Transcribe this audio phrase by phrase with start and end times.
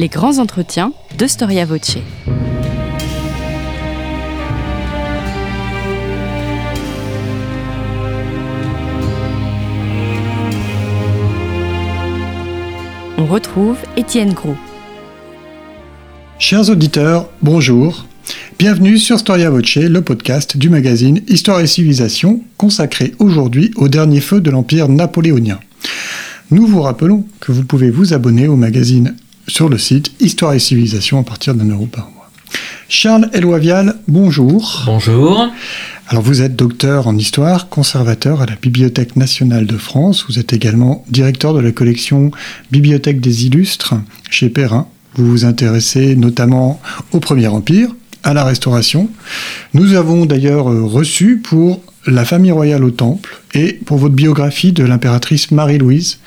[0.00, 1.98] les grands entretiens de Storia Voce.
[13.18, 14.56] On retrouve Étienne Gros.
[16.38, 18.06] Chers auditeurs, bonjour.
[18.58, 24.20] Bienvenue sur Storia Voce, le podcast du magazine Histoire et Civilisation, consacré aujourd'hui au dernier
[24.20, 25.60] feu de l'Empire napoléonien.
[26.50, 29.14] Nous vous rappelons que vous pouvez vous abonner au magazine
[29.50, 32.30] sur le site Histoire et Civilisation à partir d'un euro par mois.
[32.88, 34.82] Charles Eloivial, bonjour.
[34.86, 35.48] Bonjour.
[36.08, 40.24] Alors vous êtes docteur en histoire, conservateur à la Bibliothèque nationale de France.
[40.28, 42.30] Vous êtes également directeur de la collection
[42.70, 43.94] Bibliothèque des Illustres
[44.28, 44.86] chez Perrin.
[45.14, 46.80] Vous vous intéressez notamment
[47.12, 47.90] au Premier Empire,
[48.22, 49.08] à la Restauration.
[49.74, 54.84] Nous avons d'ailleurs reçu pour la famille royale au Temple et pour votre biographie de
[54.84, 56.18] l'impératrice Marie-Louise.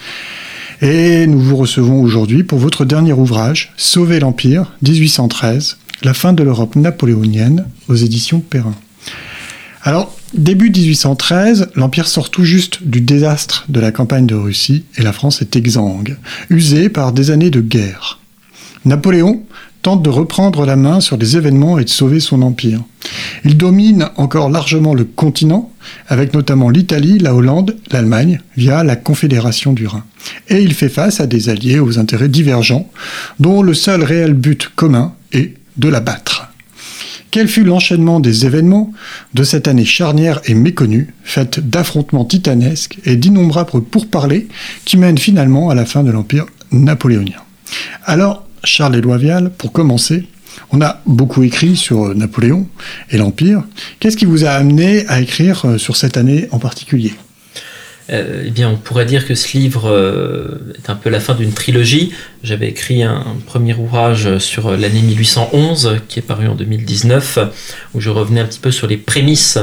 [0.83, 6.43] Et nous vous recevons aujourd'hui pour votre dernier ouvrage, Sauver l'Empire, 1813, la fin de
[6.43, 8.75] l'Europe napoléonienne, aux éditions Perrin.
[9.83, 15.03] Alors, début 1813, l'Empire sort tout juste du désastre de la campagne de Russie et
[15.03, 16.17] la France est exsangue,
[16.49, 18.19] usée par des années de guerre.
[18.83, 19.41] Napoléon
[19.83, 22.79] tente de reprendre la main sur les événements et de sauver son empire.
[23.43, 25.71] Il domine encore largement le continent,
[26.07, 30.05] avec notamment l'Italie, la Hollande, l'Allemagne, via la Confédération du Rhin.
[30.47, 32.89] Et il fait face à des alliés aux intérêts divergents,
[33.39, 36.47] dont le seul réel but commun est de la battre.
[37.29, 38.93] Quel fut l'enchaînement des événements
[39.33, 44.47] de cette année charnière et méconnue, faite d'affrontements titanesques et d'innombrables pourparlers
[44.85, 47.41] qui mènent finalement à la fin de l'Empire napoléonien?
[48.05, 50.25] Alors, Charles Éloi Vial, pour commencer,
[50.71, 52.67] on a beaucoup écrit sur Napoléon
[53.09, 53.63] et l'Empire.
[53.99, 57.13] Qu'est-ce qui vous a amené à écrire euh, sur cette année en particulier?
[57.13, 57.32] euh,
[58.09, 61.53] eh bien, on pourrait dire que ce livre euh, est un peu la fin d'une
[61.53, 62.11] trilogie.
[62.43, 67.39] J'avais écrit un, premier ouvrage sur l'année 1811, qui est paru en 2019,
[67.93, 69.57] où je revenais un petit peu sur les prémices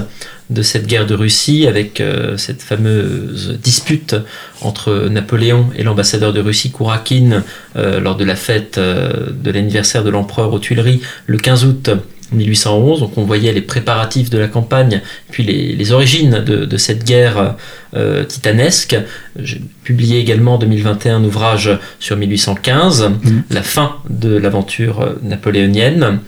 [0.48, 4.16] de cette guerre de Russie, avec euh, cette fameuse dispute
[4.62, 7.42] entre Napoléon et l'ambassadeur de Russie, Kourakine,
[7.74, 11.90] lors de la fête de l'anniversaire de l'empereur aux Tuileries, le 15 août
[12.32, 17.56] 1811, donc on voyait les préparatifs de la campagne, puis les, origines de, cette guerre
[17.94, 18.96] euh, titanesque.
[19.38, 23.42] J'ai publié également en 2021 un ouvrage sur 1815, mmh.
[23.50, 26.20] la fin de l'aventure napoléonienne.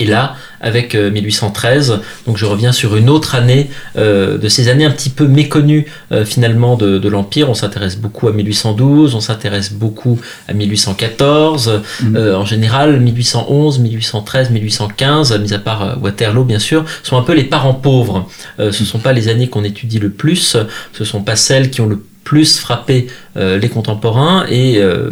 [0.00, 4.68] Et là, avec 1813, euh, donc je reviens sur une autre année euh, de ces
[4.68, 7.50] années un petit peu méconnues euh, finalement de, l'Empire.
[7.50, 11.82] On s'intéresse beaucoup à 1812, on s'intéresse beaucoup à 1814.
[12.00, 12.16] Mm.
[12.16, 17.44] en général, 1811, 1813, 1815, mis à part Waterloo bien sûr, sont un peu les
[17.44, 18.28] parents pauvres.
[18.58, 20.56] ce ne sont pas les années qu'on étudie le plus,
[20.92, 25.10] ce ne sont pas celles qui ont le plus frapper euh, les contemporains et euh,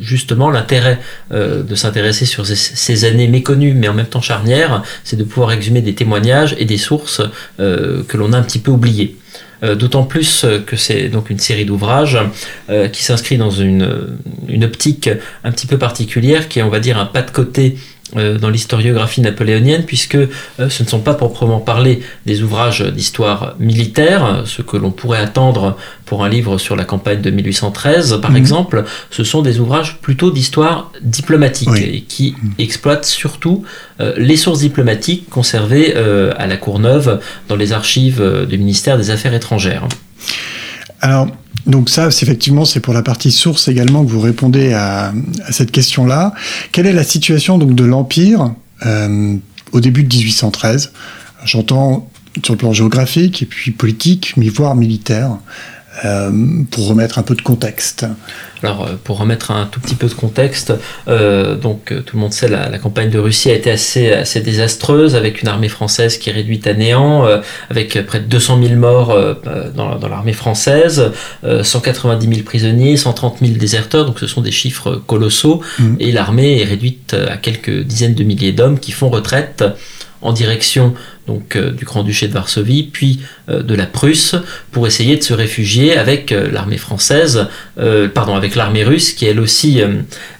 [0.00, 0.98] justement l'intérêt
[1.32, 5.52] euh, de s'intéresser sur ces, années méconnues mais en même temps charnières, c'est de pouvoir
[5.52, 7.22] exhumer des témoignages et des sources
[7.58, 9.16] que l'on a un petit peu oubliées.
[9.62, 12.18] D'autant plus que c'est donc une série d'ouvrages
[12.92, 14.16] qui s'inscrit dans une,
[14.48, 15.10] une optique
[15.44, 17.76] un petit peu particulière qui est on va dire un pas de côté
[18.14, 20.28] dans l'historiographie napoléonienne, puisque euh,
[20.68, 25.76] ce ne sont pas proprement parler des ouvrages d'histoire militaire, ce que l'on pourrait attendre
[26.06, 28.36] pour un livre sur la campagne de 1813, par mhm.
[28.36, 32.52] exemple, ce sont des ouvrages plutôt d'histoire diplomatique, et qui mhm.
[32.58, 33.64] exploitent surtout
[34.00, 39.34] euh, les sources diplomatiques conservées à la Courneuve dans les archives du ministère des Affaires
[39.34, 39.86] étrangères.
[41.00, 41.28] Alors,
[41.66, 45.12] donc ça, effectivement, c'est pour la partie source également que vous répondez à,
[45.50, 46.32] cette question-là.
[46.72, 48.54] Quelle est la situation donc de l'Empire
[48.86, 49.36] euh,
[49.72, 50.92] au début de 1813
[51.44, 52.10] J'entends
[52.42, 55.36] sur le plan géographique et puis politique, mais voire militaire.
[56.04, 56.30] Euh,
[56.70, 58.06] pour remettre un peu de contexte.
[58.62, 60.72] Alors, euh, pour remettre un tout petit peu de contexte,
[61.08, 64.40] euh, donc tout le monde sait la, la campagne de Russie a été assez, assez
[64.40, 67.26] désastreuse, avec une armée française qui est réduite à néant,
[67.68, 69.16] avec près de 200 000 morts
[69.74, 71.10] dans, dans l'armée française,
[71.42, 75.94] 190 000 prisonniers, 130 000 déserteurs, donc ce sont des chiffres colossaux, mmh.
[76.00, 79.64] et l'armée est réduite à quelques dizaines de milliers d'hommes qui font retraite
[80.22, 80.94] en direction
[81.26, 84.34] donc euh, du Grand-Duché de Varsovie, puis euh, de la Prusse,
[84.72, 87.46] pour essayer de se réfugier avec euh, l'armée française,
[88.14, 89.80] pardon, avec l'armée russe, qui est elle aussi,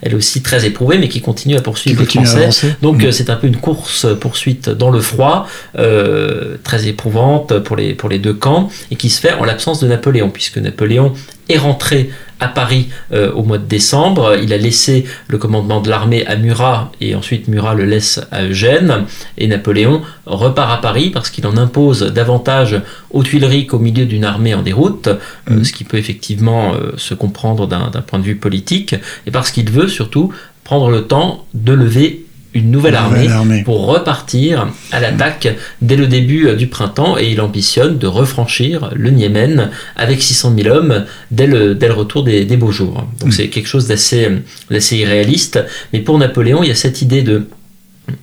[0.02, 2.50] elle aussi très éprouvée, mais qui continue à poursuivre les Français.
[2.82, 3.12] Donc mm.
[3.12, 8.18] c'est un peu une course poursuite dans le froid, très éprouvante pour les, pour les
[8.18, 11.14] deux camps, et qui se fait en l'absence de Napoléon, puisque Napoléon
[11.48, 12.10] est rentré
[12.40, 14.36] à Paris euh, au mois de décembre.
[14.42, 18.44] Il a laissé le commandement de l'armée à Murat et ensuite Murat le laisse à
[18.44, 19.04] Eugène.
[19.38, 22.80] Et Napoléon repart à Paris parce qu'il en impose davantage
[23.10, 25.16] aux Tuileries qu'au milieu d'une armée en déroute, euh,
[25.48, 25.64] mmh.
[25.64, 28.94] ce qui peut effectivement euh, se comprendre d'un point de vue politique,
[29.26, 30.32] et parce qu'il veut surtout
[30.64, 33.28] prendre le temps de lever une nouvelle, armée,
[33.64, 35.48] pour repartir à l'attaque
[35.82, 40.74] dès le début du printemps et il ambitionne de refranchir le Niémen avec 600 000
[40.74, 43.06] hommes dès le, dès le retour des, des beaux jours.
[43.20, 43.32] Donc mm.
[43.32, 47.46] c'est quelque chose d'assez irréaliste, mais pour Napoléon il y a cette idée de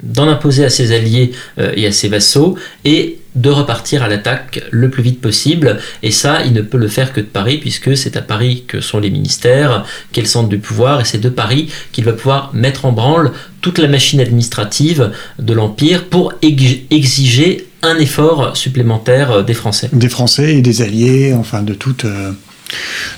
[0.03, 4.63] d'en imposer à ses alliés euh, et à ses vassaux et de repartir à l'attaque
[4.71, 5.77] le plus vite possible.
[6.01, 8.81] Et ça, il ne peut le faire que de Paris, puisque c'est à Paris que
[8.81, 12.51] sont les ministères, qu'est le centre du pouvoir, et c'est de Paris qu'il va pouvoir
[12.53, 13.31] mettre en branle
[13.61, 19.89] toute la machine administrative de l'Empire pour exiger un effort supplémentaire des Français.
[19.93, 22.31] Des Français et des Alliés, enfin de toutes, euh,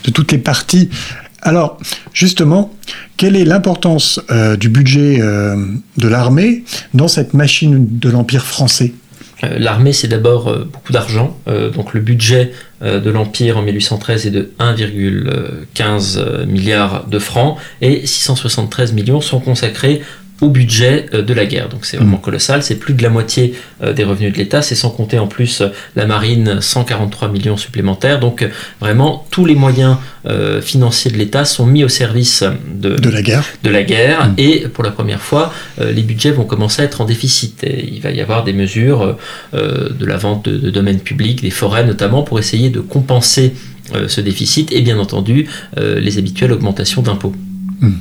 [0.04, 0.90] de toutes les parties.
[1.42, 1.78] Alors,
[2.14, 2.74] justement,
[3.18, 5.56] quelle est l'importance euh, du budget euh,
[5.98, 6.64] de l'armée
[6.94, 8.94] dans cette machine de l'Empire français?
[9.44, 11.38] Euh, L'armée, c'est d'abord beaucoup d'argent.
[11.74, 12.52] donc le budget
[12.82, 20.02] de l'Empire en 1813 est de 1,15 milliard de francs et 673 millions sont consacrés
[20.42, 21.70] au budget euh, de la guerre.
[21.70, 24.76] Donc c'est vraiment colossal, c'est plus de la moitié euh, des revenus de l'État, c'est
[24.76, 28.20] sans compter en plus euh, la marine 143 millions supplémentaires.
[28.20, 28.48] Donc
[28.80, 29.98] vraiment tous les moyens
[30.62, 33.46] financiers de l'État sont mis au service de, de la guerre.
[33.64, 34.34] De la guerre mm.
[34.38, 37.64] et pour la première fois, les budgets vont commencer à être en déficit.
[37.64, 39.18] Et il va y avoir des mesures
[39.54, 43.54] de la vente de, domaines publics, des forêts notamment, pour essayer de compenser
[44.08, 45.48] ce déficit et bien entendu
[45.78, 47.34] les habituelles augmentations d'impôts.
[47.80, 47.92] Mm.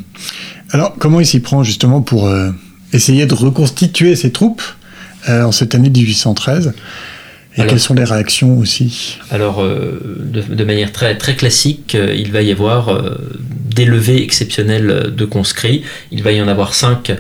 [0.70, 2.50] Alors, comment il s'y prend justement pour euh,
[2.92, 4.62] essayer de reconstituer ses troupes
[5.28, 6.74] euh, en cette année 1813
[7.56, 9.18] et quelles sont les réactions aussi?
[9.32, 9.98] Alors, euh,
[10.30, 13.16] de, manière très, très classique, il va y avoir
[13.68, 15.82] des levées exceptionnelles de conscrits.
[16.12, 17.10] Il va y en avoir cinq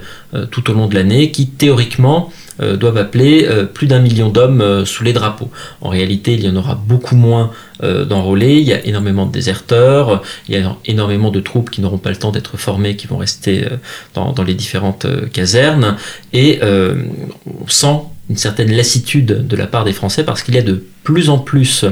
[0.52, 4.60] tout au long de l'année qui, théoriquement, euh, doivent appeler euh, plus d'un million d'hommes
[4.60, 5.50] euh, sous les drapeaux.
[5.80, 7.50] En réalité, il y en aura beaucoup moins
[7.80, 11.98] d'enrôlés, il y a énormément de déserteurs, il y a énormément de troupes qui n'auront
[11.98, 13.68] pas le temps d'être formées, qui vont rester
[14.14, 15.94] dans, dans les différentes casernes,
[16.32, 20.62] et on sent une certaine lassitude de la part des Français parce qu'il y a
[20.62, 21.84] de plus en plus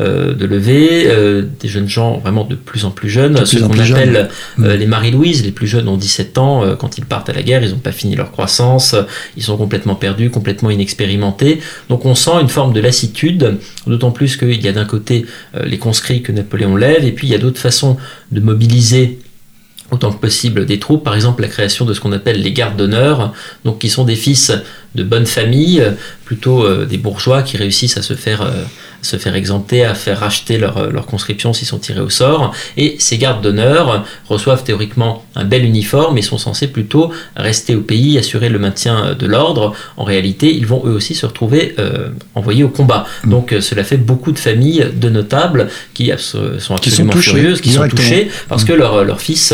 [0.00, 3.78] euh, de levées, euh, des jeunes gens vraiment de plus en plus jeunes, ce qu'on
[3.78, 4.78] appelle euh, mm.
[4.78, 7.72] les Marie-Louise, les plus jeunes ont 17 ans, quand ils partent à la guerre, ils
[7.72, 8.96] n'ont pas fini leur croissance,
[9.36, 11.60] ils sont complètement perdus, complètement inexpérimentés,
[11.90, 15.26] donc on sent une forme de lassitude, d'autant plus qu'il y a d'un côté
[15.62, 17.98] les conscrits que Napoléon lève, et puis il y a d'autres façons
[18.30, 19.18] de mobiliser
[19.92, 22.76] autant que possible des troupes, par exemple la création de ce qu'on appelle les gardes
[22.76, 23.34] d'honneur,
[23.64, 24.52] donc qui sont des fils
[24.94, 25.82] de bonne famille,
[26.24, 28.64] plutôt euh, des bourgeois qui réussissent à se faire, euh,
[29.02, 32.52] se faire exempter, à faire racheter leur, euh, leur conscription s'ils sont tirés au sort.
[32.76, 37.80] Et ces gardes d'honneur reçoivent théoriquement un bel uniforme et sont censés plutôt rester au
[37.80, 39.74] pays, assurer le maintien de l'ordre.
[39.96, 41.74] En réalité, ils vont eux aussi se retrouver
[42.34, 43.06] envoyés au combat.
[43.24, 43.30] Mm.
[43.30, 48.30] Donc cela fait beaucoup de familles de notables qui sont absolument furieuses, qui sont touchées
[48.48, 48.76] parce que mm.
[48.76, 49.52] leur, leur fils,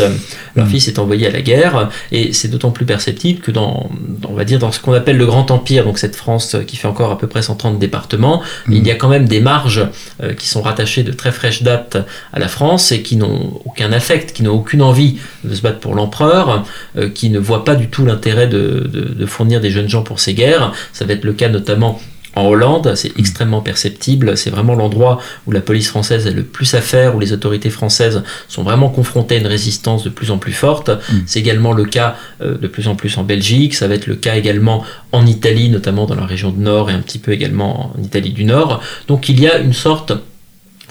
[0.55, 0.69] leur mm.
[0.69, 1.89] fils est envoyé à la guerre.
[2.11, 3.89] Et c'est d'autant plus perceptible que dans,
[4.27, 6.87] on va dire, dans ce qu'on appelle le Grand Empire, donc cette France qui fait
[6.87, 9.87] encore à peu près 130 départements, il y a quand même des marges
[10.21, 11.97] euh, qui sont rattachées de très fraîche date
[12.33, 15.79] à la France et qui n'ont aucun affect, qui n'ont aucune envie de se battre
[15.79, 16.65] pour l'empereur,
[16.97, 20.19] euh, qui ne voient pas du tout l'intérêt de, de, fournir des jeunes gens pour
[20.19, 20.73] ces guerres.
[20.93, 21.99] Ça va être le cas notamment
[22.35, 24.37] en Hollande, c'est extrêmement perceptible.
[24.37, 27.69] C'est vraiment l'endroit où la police française a le plus à faire, où les autorités
[27.69, 30.89] françaises sont vraiment confrontées à une résistance de plus en plus forte.
[30.89, 31.17] Mm.
[31.25, 33.73] C'est également le cas euh, de plus en plus en Belgique.
[33.75, 36.93] Ça va être le cas également en Italie, notamment dans la région du Nord et
[36.93, 38.81] un petit peu également en Italie du Nord.
[39.07, 40.13] Donc il y a une sorte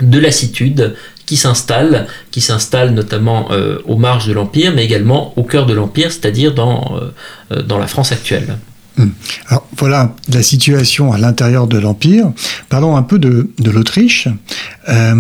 [0.00, 0.95] de lassitude
[1.26, 5.75] qui s'installe, qui s'installe notamment euh, aux marges de l'Empire, mais également au cœur de
[5.75, 6.99] l'Empire, c'est-à-dire dans,
[7.52, 8.57] euh, dans la France actuelle.
[8.99, 9.11] Hmm.
[9.47, 12.33] Alors voilà la situation à l'intérieur de l'Empire.
[12.69, 14.28] Parlons un peu de, l'Autriche.
[14.88, 15.14] Euh,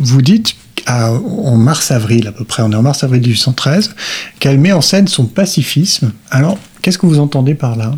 [0.00, 0.56] vous dites
[0.88, 3.94] en mars-avril à peu près, on est en mars-avril 1813,
[4.38, 6.12] qu'elle met en scène son pacifisme.
[6.30, 7.92] Alors, qu'est-ce que vous entendez par là?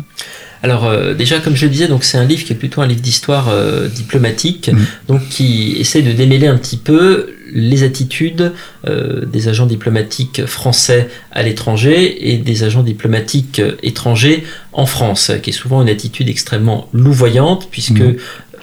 [0.61, 2.87] Alors euh, déjà, comme je le disais, donc c'est un livre qui est plutôt un
[2.87, 4.85] livre d'histoire euh, diplomatique, hmm.
[5.07, 8.53] donc qui essaie de démêler un petit peu les attitudes
[8.87, 15.31] euh, des agents diplomatiques français à l'étranger et des agents diplomatiques euh, étrangers en France,
[15.41, 18.15] qui est souvent une attitude extrêmement louvoyante, puisque mmh.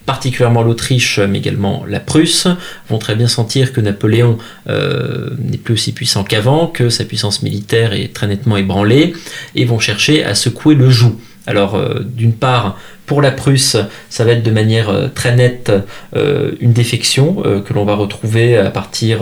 [0.07, 2.49] particulièrement l'Autriche, mais également la Prusse,
[2.89, 4.39] vont très bien sentir que Napoléon
[4.69, 9.15] euh, n'est plus aussi puissant qu'avant, que sa puissance militaire est très nettement ébranlée,
[9.55, 11.17] et vont chercher à secouer le joug.
[11.47, 12.77] Alors, d'une part,
[13.07, 13.77] pour la Prusse,
[14.11, 15.73] ça va être de manière euh, très nette
[16.17, 19.21] euh, une défection euh, que l'on va retrouver à partir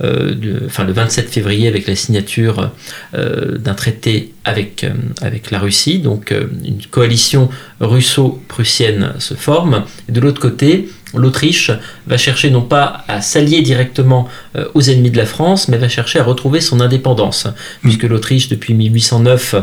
[0.00, 2.70] de, enfin, le 27 février avec la signature
[3.12, 4.86] d'un traité avec,
[5.22, 5.98] avec la Russie.
[5.98, 6.32] Donc
[6.64, 7.48] une coalition
[7.80, 9.84] russo-prussienne se forme.
[10.08, 11.70] Et de l'autre côté, l'Autriche
[12.06, 15.88] va chercher non pas à s'allier directement euh, aux ennemis de la France, mais va
[15.88, 17.46] chercher à retrouver son indépendance,
[17.82, 19.54] puisque l'Autriche, depuis 1809,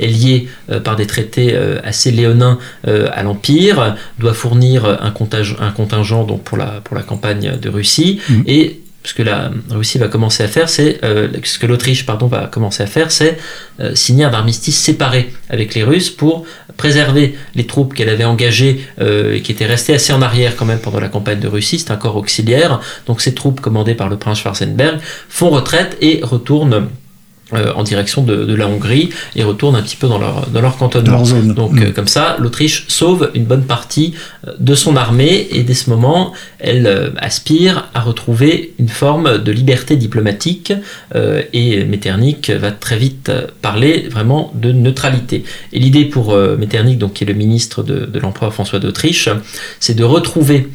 [0.00, 5.56] est liée euh, par des traités euh, assez léonins à l'Empire, doit fournir un contingent,
[5.60, 8.42] un contingent donc pour, la, pour la campagne de Russie, mmh.
[8.46, 12.26] et ce que la Russie va commencer à faire, c'est euh, ce que l'Autriche pardon
[12.26, 13.38] va commencer à faire, c'est
[13.80, 16.44] euh, signer un armistice séparé avec les Russes pour
[16.76, 20.64] préserver les troupes qu'elle avait engagées euh, et qui étaient restées assez en arrière quand
[20.64, 21.78] même pendant la campagne de Russie.
[21.78, 26.20] C'est un corps auxiliaire, donc ces troupes commandées par le prince Schwarzenberg font retraite et
[26.22, 26.88] retournent
[27.54, 30.76] euh, en direction de, la Hongrie et retournent un petit peu dans leur, dans leur
[30.76, 31.22] cantonnement.
[31.54, 31.82] Donc mm.
[31.82, 34.12] euh, comme ça, l'Autriche sauve une bonne partie
[34.46, 39.50] euh, de son armée et dès ce moment, elle aspire à retrouver une forme de
[39.50, 40.72] liberté diplomatique
[41.52, 43.30] et Metternich va très vite
[43.62, 45.44] parler vraiment de neutralité.
[45.72, 49.28] Et l'idée pour Metternich, donc, qui est le ministre de, de l'empereur François d'Autriche,
[49.80, 50.68] c'est de retrouver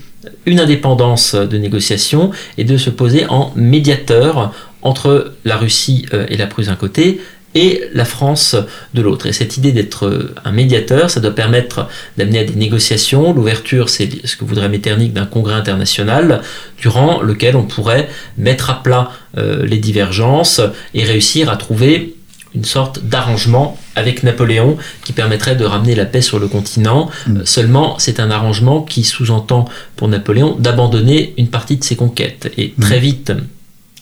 [0.46, 4.54] une indépendance de négociation et de se poser en médiateur
[4.84, 7.22] entre la Russie euh, et la Prusse d'un côté
[7.56, 8.56] et la France
[8.94, 9.28] de l'autre.
[9.28, 11.88] Et cette idée d'être euh, un médiateur, ça doit permettre
[12.18, 13.34] d'amener à des négociations.
[13.34, 16.42] L'ouverture, c'est ce que voudrait Metternich d'un congrès international,
[16.80, 20.62] durant lequel on pourrait mettre à plat euh, les divergences
[20.94, 22.16] et réussir à trouver
[22.56, 27.10] une sorte d'arrangement avec Napoléon qui permettrait de ramener la paix sur le continent.
[27.28, 27.46] Mm.
[27.46, 32.52] seulement, c'est un arrangement qui sous-entend pour Napoléon d'abandonner une partie de ses conquêtes.
[32.58, 33.02] Et très mm.
[33.02, 33.34] vite,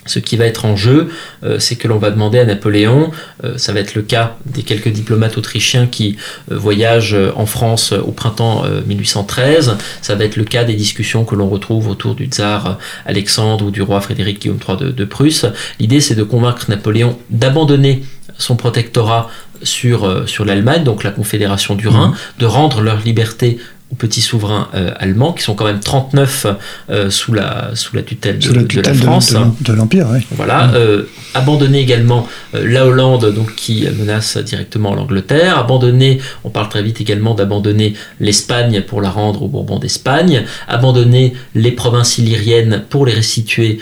[0.06, 1.10] ce qui va être en jeu,
[1.44, 3.12] euh, c'est que l'on va demander à Napoléon,
[3.44, 6.18] euh, ça va être le cas des quelques diplomates autrichiens qui
[6.52, 11.36] euh, voyagent en France au printemps 1813, ça va être le cas des discussions que
[11.36, 15.46] l'on retrouve autour du tsar Alexandre ou du roi Frédéric Guillaume III de, Prusse.
[15.80, 18.04] L'idée c'est de convaincre Napoléon d'abandonner
[18.38, 19.30] son protectorat
[19.64, 22.40] sur, sur l'Allemagne, donc la Confédération du Rhin, mmh.
[22.40, 23.60] de rendre leur liberté
[23.98, 26.48] petits souverains euh, allemands, qui sont quand même 39
[26.90, 29.34] euh, sous, la, sous la tutelle de, la, France.
[29.62, 30.20] De, l'Empire, oui.
[30.32, 30.68] Voilà.
[30.68, 30.72] Mm.
[30.76, 35.58] Euh, abandonner également la Hollande, donc, qui menace directement l'Angleterre.
[35.58, 40.44] Abandonner, on parle très vite également d'abandonner l'Espagne pour la rendre au Bourbon d'Espagne.
[40.68, 43.80] Abandonner les provinces illyriennes pour les restituer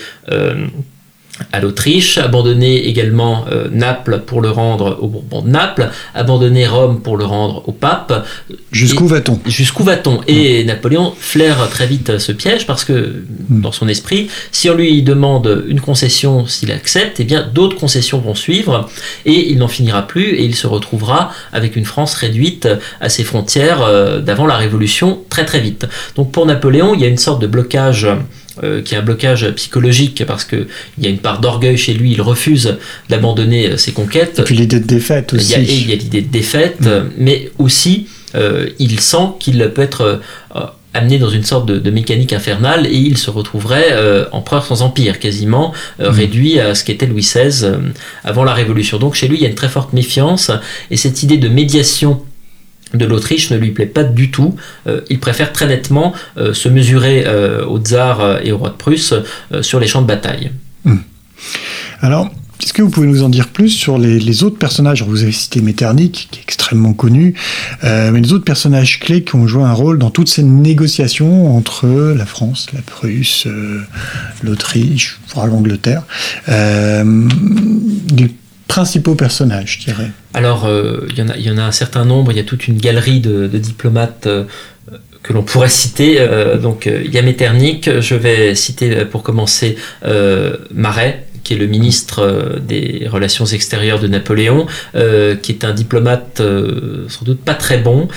[1.51, 7.01] à l'Autriche, abandonner également euh, Naples pour le rendre au Bourbon de Naples, abandonner Rome
[7.01, 8.27] pour le rendre au pape.
[8.72, 9.39] Jusqu'où va-t-on?
[9.46, 10.22] Jusqu'où va-t-on?
[10.27, 13.62] Et Napoléon flaire très vite ce piège parce que hmm.
[13.62, 18.19] dans son esprit, si on lui demande une concession, s'il accepte, eh bien d'autres concessions
[18.19, 18.89] vont suivre
[19.25, 22.67] et il n'en finira plus et il se retrouvera avec une France réduite
[23.01, 25.88] à ses frontières euh, d'avant la Révolution très très vite.
[26.15, 28.08] Donc pour Napoléon, il y a une sorte de blocage
[28.63, 30.67] euh, qui est un blocage psychologique parce qu'il
[30.99, 32.77] y a une part d'orgueil chez lui, il refuse
[33.09, 34.39] d'abandonner euh, ses conquêtes.
[34.39, 35.53] Et puis l'idée de défaite aussi.
[35.53, 37.11] Il y a, l'idée de défaite, mm.
[37.17, 40.21] mais aussi euh, il sent qu'il peut être
[40.93, 43.95] amené dans une sorte de, mécanique infernale et il se retrouverait
[44.31, 46.03] empereur sans empire, quasiment mm.
[46.05, 47.65] réduit à ce qu'était Louis XVI
[48.23, 48.97] avant la Révolution.
[48.97, 50.51] Donc chez lui, il y a une très forte méfiance
[50.91, 52.21] et cette idée de médiation
[52.93, 54.55] de l'Autriche ne lui plaît pas du tout.
[54.88, 58.75] Euh, il préfère très nettement euh, se mesurer euh, au tsar et au roi de
[58.75, 59.13] Prusse
[59.62, 60.51] sur les champs de bataille.
[60.86, 60.98] Hmm.
[62.01, 62.29] Alors,
[62.62, 65.03] est-ce que vous pouvez nous en dire plus sur les, autres personnages?
[65.03, 67.34] Vous avez cité Metternich, qui est extrêmement connu,
[67.84, 71.88] mais les autres personnages clés qui ont joué un rôle dans toutes ces négociations entre
[71.88, 73.48] la France, la Prusse,
[74.43, 76.03] l'Autriche, voire l'Angleterre
[78.69, 80.11] principaux personnages, je dirais.
[80.33, 83.19] Alors, euh, il y, en a un certain nombre, il y a toute une galerie
[83.19, 84.45] de, diplomates euh,
[85.23, 86.17] que l'on pourrait citer.
[86.19, 89.75] Euh, donc, il y a Metternich, je vais citer pour commencer
[90.71, 95.74] Marais, qui est le ministre euh, des Relations extérieures de Napoléon, euh, qui est un
[95.74, 98.08] diplomate euh, sans doute pas très bon,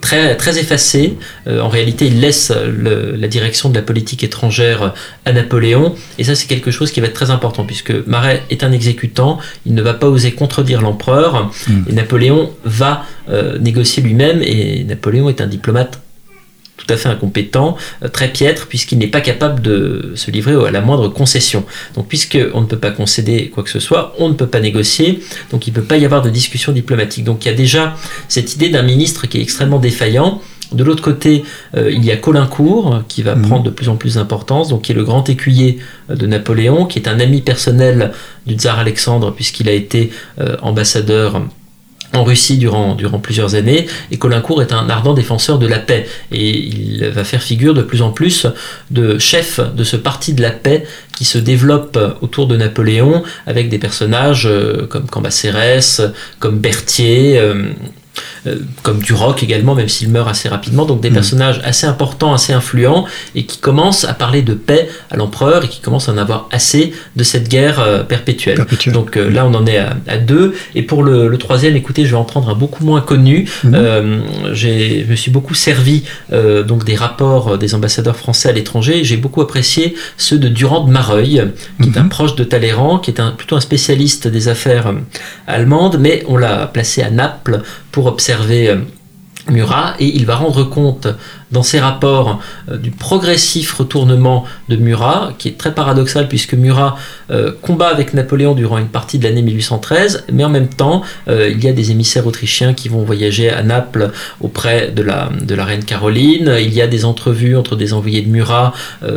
[0.00, 1.18] très, très effacé.
[1.46, 4.94] en réalité, il laisse la direction de la politique étrangère
[5.26, 8.64] à Napoléon, et ça c'est quelque chose qui va être très important, puisque Marais est
[8.64, 11.82] un exécutant, il ne va pas oser contredire l'empereur, hmm.
[11.88, 13.04] et Napoléon va
[13.60, 16.00] négocier lui-même, et Napoléon est un diplomate
[16.80, 20.70] tout à fait incompétent, euh, très piètre, puisqu'il n'est pas capable de se livrer à
[20.70, 21.64] la moindre concession.
[21.94, 25.20] Donc puisqu'on ne peut pas concéder quoi que ce soit, on ne peut pas négocier,
[25.50, 27.24] donc il ne peut pas y avoir de discussion diplomatique.
[27.24, 27.96] Donc il y a déjà
[28.28, 30.40] cette idée d'un ministre qui est extrêmement défaillant.
[30.72, 31.44] De l'autre côté,
[31.76, 33.42] euh, il y a Colincourt qui va mhm.
[33.42, 36.86] prendre de plus en plus d'importance, donc qui est le grand écuyer euh, de Napoléon,
[36.86, 38.12] qui est un ami personnel
[38.46, 40.10] du tsar Alexandre puisqu'il a été
[40.62, 41.42] ambassadeur
[42.12, 46.06] en Russie durant, durant plusieurs années, et Colincourt est un ardent défenseur de la paix,
[46.32, 48.46] et il va faire figure de plus en plus
[48.90, 50.86] de chef de ce parti de la paix
[51.16, 56.02] qui se développe autour de Napoléon, avec des personnages euh, comme Cambacérès,
[56.38, 57.40] comme Berthier,
[58.46, 60.84] euh, comme Duroc également, même s'il meurt assez rapidement.
[60.84, 61.14] Donc des mm.
[61.14, 65.68] personnages assez importants, assez influents, et qui commencent à parler de paix à l'empereur et
[65.68, 68.64] qui commencent à en avoir assez de cette guerre perpétuelle.
[68.86, 70.54] Donc là, on en est à, deux.
[70.74, 73.48] Et pour le, troisième, écoutez, je vais en prendre un beaucoup moins connu.
[73.64, 73.76] Mm.
[74.52, 79.04] je me suis beaucoup servi donc des rapports des ambassadeurs français à l'étranger.
[79.04, 81.50] J'ai beaucoup apprécié ceux de Durand de Mareuil,
[81.82, 82.08] qui est un mhm.
[82.08, 84.94] proche de Talleyrand, qui est un, plutôt un spécialiste des affaires euh,
[85.46, 88.76] allemandes, mais on l'a placé à Naples pour observer euh,
[89.48, 91.08] Murat et il va rendre compte
[91.50, 96.96] dans ses rapports euh, du progressif retournement de Murat, qui est très paradoxal puisque Murat
[97.60, 101.62] combat avec Napoléon durant une partie de l'année 1813, mais en même temps, euh, il
[101.62, 104.10] y a des émissaires autrichiens qui vont voyager à Naples
[104.40, 108.22] auprès de la, de la reine Caroline, il y a des entrevues entre des envoyés
[108.22, 108.72] de Murat,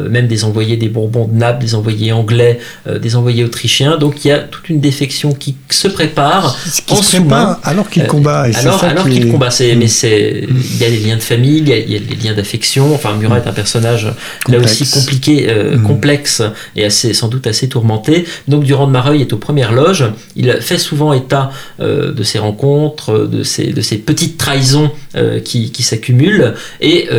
[0.10, 4.30] même des envoyés des Bourbons de Naples, des envoyés anglais, des envoyés autrichiens, donc il
[4.30, 8.50] y a toute une défection qui se prépare qui se prépare alors qu'il combat.
[8.50, 11.70] Et alors alors qu'il combat, mais c'est il y a des liens de famille, il
[11.70, 12.94] y a, il y a des d'affection.
[12.94, 14.08] Enfin, Murat est un personnage
[14.48, 15.84] là aussi compliqué, euh, mm.
[15.84, 16.42] complexe
[16.76, 18.03] et assez, sans doute assez tourmenté.
[18.48, 20.06] Donc, Durand de Mareuil est aux premières loges.
[20.36, 25.40] Il fait souvent état euh, de ses rencontres, de ses, de ces petites trahisons euh,
[25.40, 26.54] qui, qui s'accumulent.
[26.82, 27.10] Et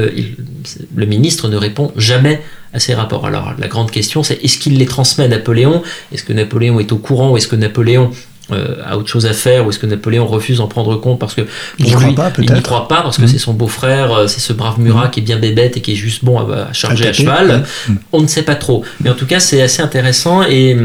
[0.95, 2.41] le ministre ne répond jamais
[2.73, 3.27] à ces rapports.
[3.27, 5.83] Alors la grande question c'est est-ce qu'il les transmet à Napoléon?
[6.13, 7.31] Est-ce que Napoléon est au courant?
[7.33, 8.11] Ou est-ce que Napoléon
[8.53, 11.35] euh, a autre chose à faire ou est-ce que Napoléon refuse d'en prendre compte parce
[11.35, 11.43] que
[11.79, 13.29] il lui, pas, il n'y croit pas parce que mmh.
[13.29, 15.11] c'est son beau-frère, euh, c'est ce brave Murat mmh.
[15.11, 17.65] qui est bien bébête et qui est juste bon à, charger à, cheval.
[18.13, 18.85] On ne sait pas trop.
[19.01, 20.77] Mais en tout cas, c'est assez intéressant et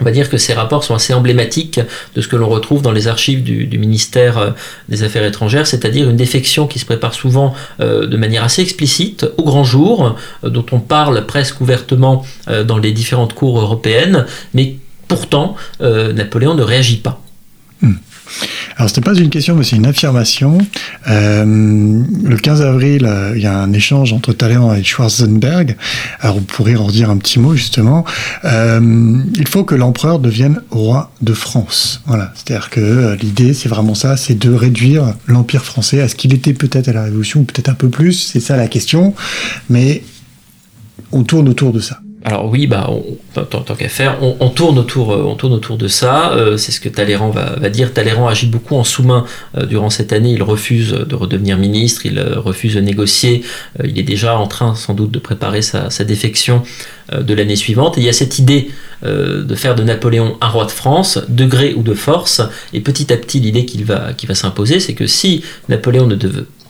[0.00, 1.78] on va dire que ces rapports sont assez emblématiques
[2.16, 4.50] de ce que l'on retrouve dans les archives du, ministère euh,
[4.88, 9.44] des Affaires étrangères, c'est-à-dire une défection qui se prépare souvent de manière assez explicite, au
[9.44, 12.24] grand jour, dont on parle presque ouvertement
[12.66, 14.76] dans les différentes cours européennes, mais
[15.10, 17.20] Pourtant, euh, Napoléon ne réagit pas.
[17.82, 17.94] Hmm.
[18.76, 20.58] Alors, ce n'est pas une question, mais c'est une affirmation.
[21.08, 21.44] Euh,
[22.24, 25.76] le 15 avril, euh, il y a un échange entre Talleyrand et Schwarzenberg.
[26.20, 28.04] Alors, on pourrait en dire un petit mot, justement.
[28.44, 32.02] il faut que l'empereur devienne roi de France.
[32.06, 32.32] Voilà.
[32.36, 36.54] C'est-à-dire que l'idée, c'est vraiment ça, c'est de réduire l'Empire français à ce qu'il était
[36.54, 38.12] peut-être à la Révolution, ou peut-être un peu plus.
[38.12, 39.12] C'est ça la question.
[39.70, 40.04] Mais
[41.10, 41.98] on tourne autour de ça.
[42.22, 42.90] Alors oui, bah,
[43.48, 46.32] tant, qu'à faire, on, tourne autour, euh, on tourne autour de ça.
[46.32, 47.94] Euh, c'est ce que Talleyrand va, dire.
[47.94, 49.24] Talleyrand agit beaucoup en sous-main
[49.56, 50.32] euh, durant cette année.
[50.32, 53.42] Il refuse de redevenir ministre, il refuse de négocier.
[53.82, 56.62] il est déjà en train, sans doute, de préparer sa, défection
[57.10, 57.96] de l'année suivante.
[57.96, 58.70] Et il y a cette idée
[59.02, 62.42] de faire de Napoléon un roi de France, de gré ou de force.
[62.74, 66.16] Et petit à petit, l'idée qu'il va, va s'imposer, c'est que si Napoléon ne,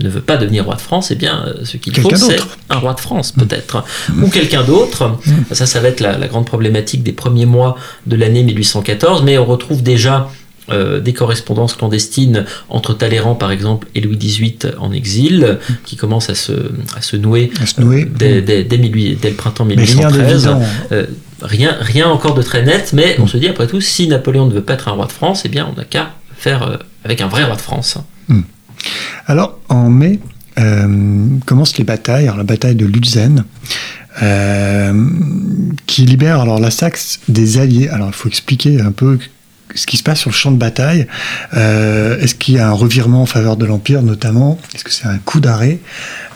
[0.03, 2.79] ne veut pas devenir roi de France, eh bien, euh, ce qu'il faut, c'est un
[2.79, 4.25] roi de France, peut-être, mmh.
[4.25, 5.09] ou quelqu'un d'autre.
[5.09, 5.33] Mmh.
[5.53, 9.45] Ça, ça va être la, grande problématique des premiers mois de l'année 1814, mais on
[9.45, 10.31] retrouve déjà
[10.71, 16.31] euh, des correspondances clandestines entre Talleyrand, par exemple, et Louis XVIII en exil, qui commencent
[16.31, 16.53] à se,
[16.97, 17.51] à se nouer,
[18.17, 20.49] dès, dès, dès, le printemps 1813
[21.43, 24.53] rien, rien encore de très net, mais on se dit après tout, si Napoléon ne
[24.53, 27.21] veut pas être un roi de France, eh bien on n'a qu'à faire euh, avec
[27.21, 27.99] un vrai roi de France.
[29.27, 30.21] Alors en mai
[30.59, 33.45] euh, commencent les batailles, alors la bataille de Lutzen.
[34.23, 35.09] Euh,
[35.87, 37.89] qui libère alors la Saxe des Alliés.
[37.89, 39.19] Alors il faut expliquer un peu
[39.75, 41.07] ce qui se passe sur le champ de bataille.
[41.53, 44.59] Est-ce qu'il y a un revirement en faveur de l'Empire, notamment?
[44.75, 45.79] Est-ce que c'est un coup d'arrêt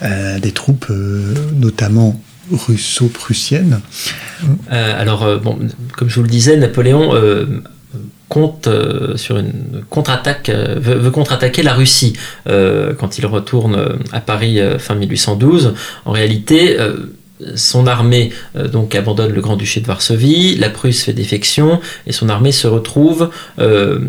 [0.02, 0.86] des troupes,
[1.60, 2.20] notamment
[2.52, 3.80] russo-prussienne
[4.72, 5.58] euh, Alors, euh, bon,
[5.96, 7.12] comme je vous le disais, Napoléon
[7.94, 8.68] euh, compte
[9.16, 12.14] sur une contre-attaque, veut, contre-attaquer la Russie
[12.46, 15.74] quand il retourne à Paris fin 1812.
[16.04, 16.76] En réalité,
[17.56, 22.28] son armée euh, donc abandonne le Grand-Duché de Varsovie, la Prusse fait défection et son
[22.28, 24.00] armée se retrouve euh,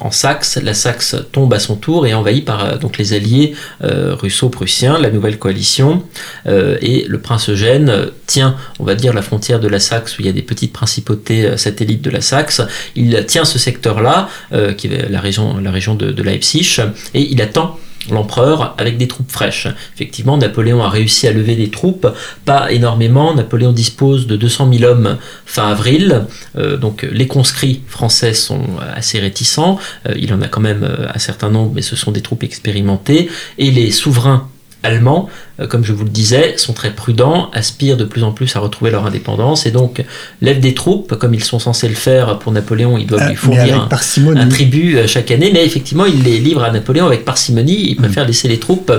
[0.00, 0.58] en Saxe.
[0.62, 5.10] La Saxe tombe à son tour et envahie par euh, donc les alliés russo-prussiens, la
[5.10, 6.04] nouvelle coalition.
[6.46, 10.26] et le prince Eugène tient, on va dire, la frontière de la Saxe où il
[10.26, 12.62] y a des petites principautés satellites de la Saxe.
[12.96, 14.28] Il tient ce secteur-là,
[14.76, 16.80] qui est la région, de Leipzig,
[17.14, 17.78] et il attend
[18.10, 19.68] l'empereur avec des troupes fraîches.
[19.94, 22.08] Effectivement, Napoléon a réussi à lever des troupes,
[22.44, 23.34] pas énormément.
[23.34, 26.24] Napoléon dispose de 200 000 hommes fin avril,
[26.56, 29.78] euh, donc les conscrits français sont assez réticents.
[30.08, 32.42] Euh, il en a quand même euh, un certain nombre, mais ce sont des troupes
[32.42, 33.28] expérimentées.
[33.58, 34.48] Et les souverains
[34.82, 35.28] allemands,
[35.60, 38.60] euh, comme je vous le disais, sont très prudents, aspirent de plus en plus à
[38.60, 39.66] retrouver leur indépendance.
[39.66, 40.04] Et donc
[40.40, 43.36] lèvent des troupes, comme ils sont censés le faire pour Napoléon, ils doivent ah, lui
[43.36, 47.90] fournir un, tribut euh, chaque année, mais effectivement, ils les livrent à Napoléon avec parcimonie,
[47.90, 48.92] ils préfèrent laisser les troupes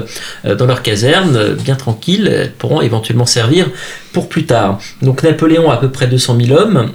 [0.46, 3.70] euh, dans leur caserne, bien tranquilles, elles pourront éventuellement servir
[4.14, 4.80] pour plus tard.
[5.02, 6.92] Donc Napoléon a à peu près 200 000 hommes,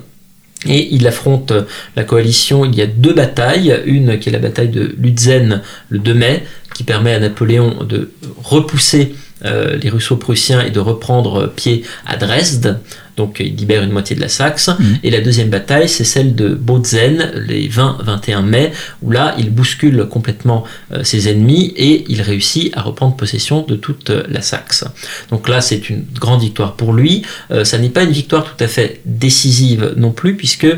[0.66, 1.52] et il affronte
[1.94, 2.64] la coalition.
[2.64, 6.44] Il y a deux batailles, une qui est la bataille de Lutzen le 2 mai,
[6.78, 8.12] qui permet à Napoléon de
[8.44, 12.78] repousser les Russo-Prussiens et de reprendre pied à Dresde
[13.18, 14.68] donc il libère une moitié de la Saxe.
[14.68, 14.84] Mm.
[15.02, 20.06] Et la deuxième bataille, c'est celle de Bautzen, les 20-21 mai, où là, il bouscule
[20.06, 24.84] complètement euh, ses ennemis et il réussit à reprendre possession de toute euh, la Saxe.
[25.30, 27.22] Donc là, c'est une grande victoire pour lui.
[27.50, 30.68] Euh, ça n'est pas une victoire tout à fait décisive non plus, puisque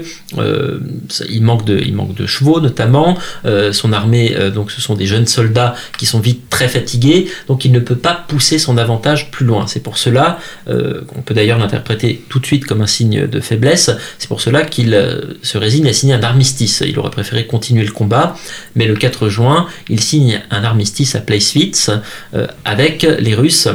[1.28, 3.18] il, manque de, il manque de chevaux notamment.
[3.72, 7.72] son armée, donc ce sont des jeunes soldats qui sont vite très fatigués, donc il
[7.72, 9.66] ne peut pas pousser son avantage plus loin.
[9.66, 13.90] C'est pour cela, qu'on peut d'ailleurs l'interpréter tout de suite comme un signe de faiblesse.
[14.18, 16.82] C'est pour cela qu'il euh, se résigne à signer un armistice.
[16.86, 18.36] Il aurait préféré continuer le combat,
[18.76, 21.90] mais le 4 juin, il signe un armistice à Pleiswitz
[22.34, 23.68] euh, avec les Russes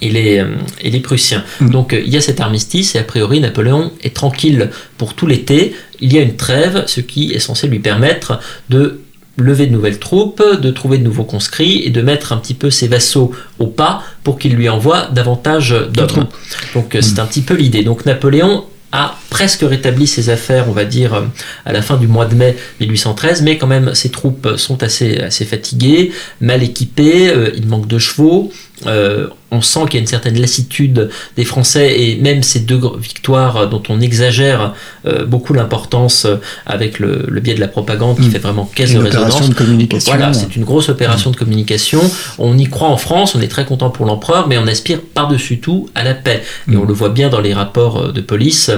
[0.00, 1.44] et les, euh, et les Prussiens.
[1.60, 1.70] Mm.
[1.70, 5.74] Donc il y a cet armistice et a priori Napoléon est tranquille pour tout l'été.
[6.00, 8.38] Il y a une trêve, ce qui est censé lui permettre
[8.70, 9.03] de
[9.36, 12.70] lever de nouvelles troupes, de trouver de nouveaux conscrits et de mettre un petit peu
[12.70, 16.26] ses vassaux au pas pour qu'ils lui envoient davantage d'hommes.
[16.74, 17.82] Donc c'est un petit peu l'idée.
[17.82, 21.24] Donc Napoléon a presque rétabli ses affaires, on va dire,
[21.64, 25.18] à la fin du mois de mai 1813, mais quand même ses troupes sont assez,
[25.18, 28.52] assez fatiguées, mal équipées, euh, il manque de chevaux,
[28.86, 32.80] euh, on sent qu'il y a une certaine lassitude des Français et même ces deux
[32.98, 34.74] victoires dont on exagère
[35.06, 38.30] euh, beaucoup l'importance euh, avec le, biais de la propagande qui mm.
[38.32, 39.48] fait vraiment caisse de résonance.
[39.48, 40.12] De communication.
[40.12, 42.00] Voilà, c'est une grosse opération de communication.
[42.38, 45.60] On y croit en France, on est très content pour l'empereur, mais on aspire par-dessus
[45.60, 46.42] tout à la paix.
[46.68, 46.80] Et mm.
[46.80, 48.70] on le voit bien dans les rapports de police.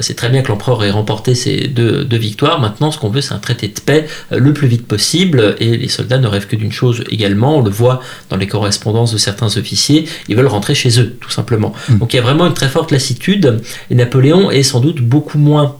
[0.00, 2.60] C'est très bien que l'empereur ait remporté ces deux, deux victoires.
[2.60, 5.56] Maintenant, ce qu'on veut, c'est un traité de paix le plus vite possible.
[5.60, 7.58] Et les soldats ne rêvent que d'une chose également.
[7.58, 11.30] On le voit dans les correspondances de certains officiers, ils veulent rentrer chez eux, tout
[11.30, 11.72] simplement.
[11.88, 11.98] Mm.
[11.98, 15.38] Donc il y a vraiment une très forte lassitude, et Napoléon est sans doute beaucoup
[15.38, 15.76] moins,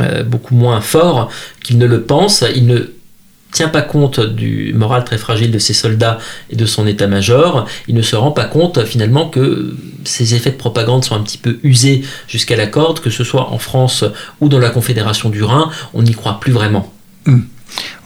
[0.00, 1.30] euh, beaucoup moins fort
[1.62, 2.44] qu'il ne le pense.
[2.54, 2.92] Il ne
[3.52, 6.18] tient pas compte du moral très fragile de ses soldats
[6.50, 10.56] et de son état-major, il ne se rend pas compte finalement que ces effets de
[10.56, 14.04] propagande sont un petit peu usés jusqu'à la corde, que ce soit en France
[14.40, 16.92] ou dans la Confédération du Rhin, on n'y croit plus vraiment.
[17.24, 17.40] Mm.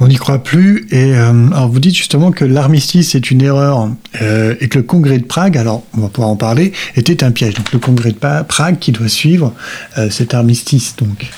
[0.00, 0.86] On n'y croit plus.
[0.90, 1.32] Et euh,
[1.70, 3.88] vous dites justement que l'armistice est une erreur
[4.20, 7.30] euh, et que le congrès de Prague, alors on va pouvoir en parler, était un
[7.30, 7.54] piège.
[7.54, 9.52] Donc le congrès de Prague qui doit suivre
[9.98, 10.96] euh, cet armistice.
[10.96, 11.30] Donc.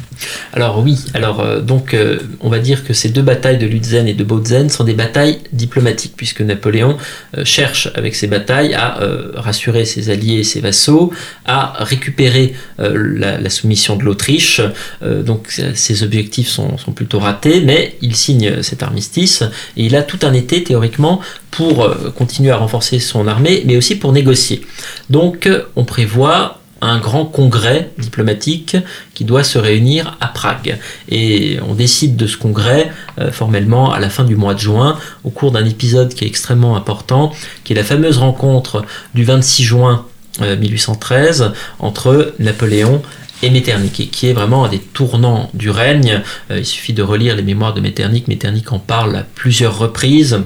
[0.52, 1.96] Alors oui, alors donc
[2.40, 5.38] on va dire que ces deux batailles de Lutzen et de Bautzen sont des batailles
[5.52, 6.96] diplomatiques puisque Napoléon
[7.44, 8.98] cherche avec ces batailles à
[9.34, 11.12] rassurer ses alliés et ses vassaux,
[11.44, 14.60] à récupérer la, soumission de l'Autriche.
[15.02, 19.42] donc ses objectifs sont, sont plutôt ratés, mais il signe cet armistice
[19.76, 23.76] et il a tout un été théoriquement pour euh, continuer à renforcer son armée, mais
[23.76, 24.62] aussi pour négocier.
[25.10, 28.76] Donc on prévoit un grand congrès diplomatique
[29.14, 30.78] qui doit se réunir à Prague.
[31.08, 34.98] Et on décide de ce congrès euh, formellement à la fin du mois de juin,
[35.24, 37.32] au cours d'un épisode qui est extrêmement important,
[37.64, 40.06] qui est la fameuse rencontre du 26 juin
[40.40, 43.02] 1813 euh, entre Napoléon
[43.42, 46.22] et Metternich, qui est vraiment un des tournants du règne.
[46.50, 48.28] Euh, il suffit de relire les mémoires de Metternich.
[48.28, 50.40] Metternich en parle à plusieurs reprises.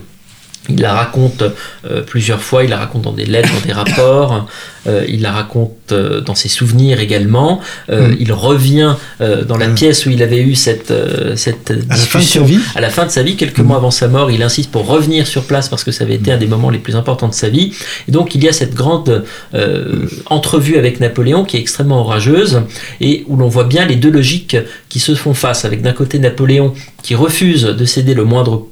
[0.68, 1.42] Il la raconte
[1.86, 4.46] euh, plusieurs fois, il la raconte dans des lettres, dans des rapports,
[4.86, 7.60] euh, il la raconte euh, dans ses souvenirs également.
[7.88, 8.16] Mm.
[8.20, 10.92] Il revient dans la pièce où il avait eu cette,
[11.36, 13.64] cette discussion à la fin de sa vie, quelques mm.
[13.64, 14.30] mois avant sa mort.
[14.30, 16.78] Il insiste pour revenir sur place parce que ça avait été un des moments les
[16.78, 17.72] plus importants de sa vie.
[18.08, 19.24] Et donc il y a cette grande
[20.26, 22.62] entrevue avec Napoléon qui est extrêmement orageuse
[23.00, 24.56] et où l'on voit bien les deux logiques
[24.88, 25.64] qui se font face.
[25.64, 28.66] Avec d'un côté Napoléon qui refuse de céder le moindre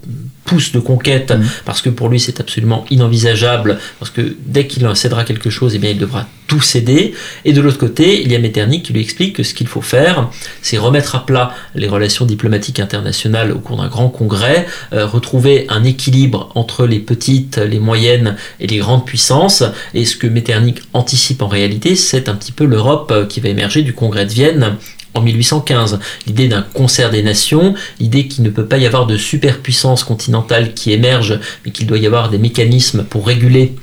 [0.47, 1.45] pousse de conquête, mm.
[1.65, 5.79] parce que pour lui c'est absolument inenvisageable, parce que dès qu'il cédera quelque chose, eh
[5.79, 7.15] bien, il devra tout céder.
[7.45, 9.81] Et de l'autre côté, il y a Metternich qui lui explique que ce qu'il faut
[9.81, 10.31] faire,
[10.63, 15.67] c'est remettre à plat les relations diplomatiques internationales au cours d'un grand congrès, euh, retrouver
[15.69, 19.65] un équilibre entre les petites, les moyennes et les grandes puissances.
[19.95, 23.49] Et ce que Metternich anticipe en réalité, c'est un petit peu l'Europe euh, qui va
[23.49, 24.77] émerger du congrès de Vienne
[25.17, 25.99] en 1815.
[26.27, 30.75] L'idée d'un concert des nations, l'idée qu'il ne peut pas y avoir de superpuissance continentale
[30.75, 33.75] qui émerge, mais qu'il doit y avoir des mécanismes pour réguler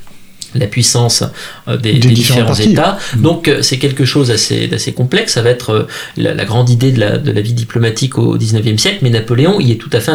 [0.54, 1.24] la puissance
[1.68, 2.98] euh, des, différents, États.
[3.16, 3.22] Mm.
[3.22, 5.34] Donc euh, c'est quelque chose d'assez complexe.
[5.34, 8.98] Ça va être euh, la, grande idée de la, vie diplomatique au XIXe siècle.
[9.02, 10.12] Mais Napoléon y est tout à fait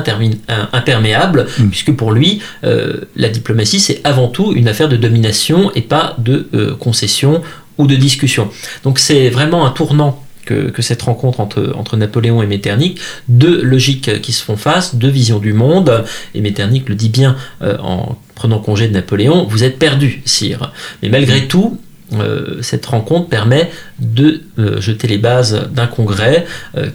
[0.73, 1.67] imperméable, mm.
[1.69, 6.47] puisque pour lui, la diplomatie, c'est avant tout une affaire de domination et pas de
[6.79, 7.41] concession
[7.77, 8.49] ou de discussion.
[8.83, 14.21] Donc c'est vraiment un tournant que, cette rencontre entre, entre Napoléon et Metternich, deux logiques
[14.21, 18.17] qui se font face, deux visions du monde, et Metternich le dit bien euh, en
[18.35, 20.71] prenant congé de Napoléon, vous êtes perdu, sire.
[21.03, 21.79] Mais malgré tout,
[22.13, 26.45] euh, cette rencontre permet de euh, jeter les bases d'un congrès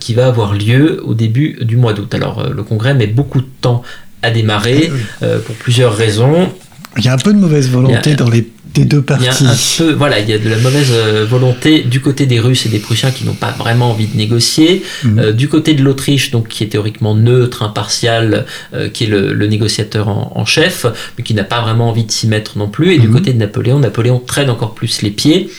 [0.00, 2.14] qui va avoir lieu au début du mois d'août.
[2.14, 3.82] Alors le congrès met beaucoup de temps
[4.22, 4.90] à démarrer
[5.20, 6.48] pour plusieurs raisons.
[6.96, 9.24] Il y a un peu de mauvaise volonté dans les des deux parties.
[9.40, 12.00] Il y a un peu, voilà, il y a de la mauvaise euh, volonté du
[12.00, 15.18] côté des Russes et des Prussiens qui n'ont pas vraiment envie de négocier, mhm.
[15.18, 19.46] euh, du côté de l'Autriche, donc qui est théoriquement neutre, impartial, euh, qui est le,
[19.46, 22.98] négociateur en, chef, mais qui n'a pas vraiment envie de s'y mettre non plus, et
[22.98, 23.14] du mhm.
[23.14, 25.50] côté de Napoléon, Napoléon traîne encore plus les pieds.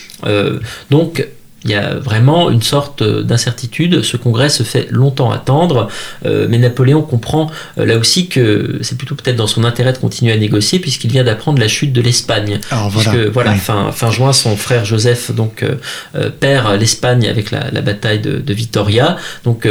[0.89, 1.25] donc
[1.65, 4.03] il y a vraiment une sorte d'incertitude.
[4.03, 5.89] Ce congrès se fait longtemps attendre,
[6.25, 7.49] euh, mais Napoléon comprend
[7.79, 11.11] euh, là aussi que c'est plutôt peut-être dans son intérêt de continuer à négocier, puisqu'il
[11.11, 12.59] vient d'apprendre la chute de l'Espagne.
[12.69, 18.19] Voilà, voilà fin, fin, juin, son frère Joseph donc euh, perd l'Espagne avec la, bataille
[18.19, 19.17] de, de Vitoria.
[19.43, 19.67] Donc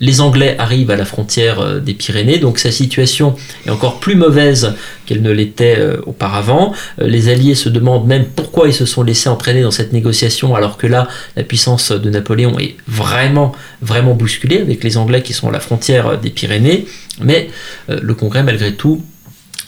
[0.00, 4.14] les Anglais arrivent à la frontière euh, des Pyrénées, donc sa situation est encore plus
[4.14, 4.74] mauvaise
[5.06, 6.72] qu'elle ne l'était euh, auparavant.
[7.00, 10.54] Euh, les Alliés se demandent même pourquoi ils se sont laissés entraîner dans cette négociation,
[10.54, 15.32] alors que là, la puissance de Napoléon est vraiment, vraiment bousculée, avec les Anglais qui
[15.32, 16.86] sont à la frontière des Pyrénées.
[17.20, 17.48] Mais
[17.88, 19.02] le Congrès, malgré tout,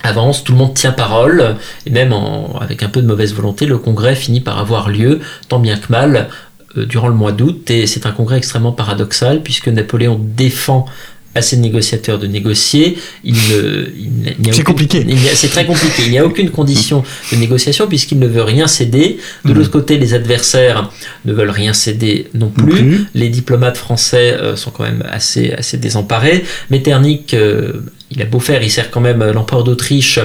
[0.02, 2.14] avance, tout le monde tient parole, et même
[2.60, 5.90] avec un peu de mauvaise volonté, le congrès finit par avoir lieu, tant bien que
[5.90, 6.28] mal,
[6.76, 10.86] durant le mois d'août et c'est un congrès extrêmement paradoxal puisque Napoléon défend
[11.34, 12.98] à ses négociateurs de négocier.
[13.22, 15.06] Il ne, c'est compliqué.
[15.34, 16.02] C'est très compliqué.
[16.04, 19.18] Il n'y a aucune condition de négociation puisqu'il ne veut rien céder.
[19.44, 20.90] De l'autre côté, les adversaires
[21.24, 23.04] ne veulent rien céder non plus.
[23.14, 26.44] Les diplomates français euh, sont quand même assez, assez désemparés.
[26.70, 27.74] Metternich euh,
[28.10, 30.18] il a beau faire, il sert quand même l'empereur d'Autriche,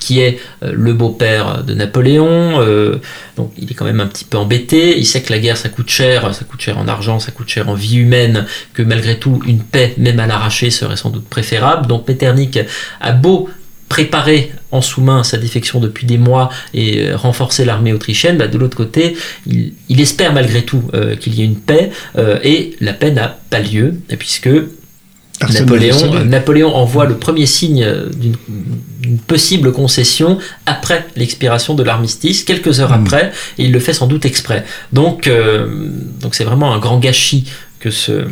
[0.00, 3.00] qui est euh, le beau-père de Napoléon, euh,
[3.36, 5.68] donc il est quand même un petit peu embêté, il sait que la guerre ça
[5.68, 9.18] coûte cher, ça coûte cher en argent, ça coûte cher en vie humaine, que malgré
[9.18, 12.58] tout une paix, même à l'arraché, serait sans doute préférable, donc Metternich
[13.00, 13.48] a beau
[13.88, 18.58] préparer en sous-main sa défection depuis des mois et euh, renforcer l'armée autrichienne, bah, de
[18.58, 20.82] l'autre côté, il, espère malgré tout
[21.20, 21.90] qu'il y ait une paix,
[22.44, 24.48] et la paix n'a pas lieu, puisque
[25.52, 32.90] Napoléon, Napoléon, envoie le premier signe d'une possible concession après l'expiration de l'armistice, quelques heures
[32.90, 33.04] hmm.
[33.04, 34.64] après, et il le fait sans doute exprès.
[34.92, 37.44] Donc, euh, donc c'est vraiment un grand gâchis
[37.80, 38.26] que ce,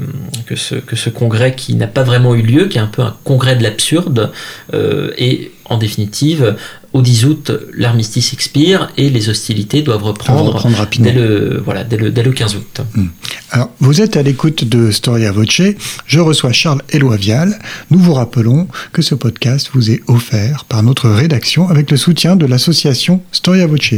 [0.46, 3.02] que ce, que ce congrès qui n'a pas vraiment eu lieu, qui est un peu
[3.02, 4.32] un congrès de l'absurde,
[4.74, 6.56] euh, et en définitive,
[6.92, 11.06] au 10 août, l'armistice expire et les hostilités doivent reprendre, rapidement.
[11.06, 12.80] Dès, le, voilà, dès, le, dès le 15 août.
[12.94, 13.08] Hmm.
[13.50, 15.60] Alors, vous êtes à l'écoute de Storia Voce.
[16.06, 17.58] Je reçois Charles Éloi Vial.
[17.90, 22.36] Nous vous rappelons que ce podcast vous est offert par notre rédaction avec le soutien
[22.36, 23.94] de l'association Storia Voce.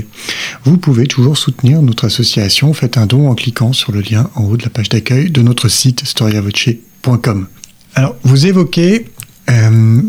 [0.65, 2.73] Vous pouvez toujours soutenir notre association.
[2.73, 5.43] Faites un don en cliquant sur le lien en haut de la page d'accueil de
[5.43, 7.47] notre site storiavoce.com.
[7.95, 9.07] Alors, vous évoquez
[9.51, 10.03] euh,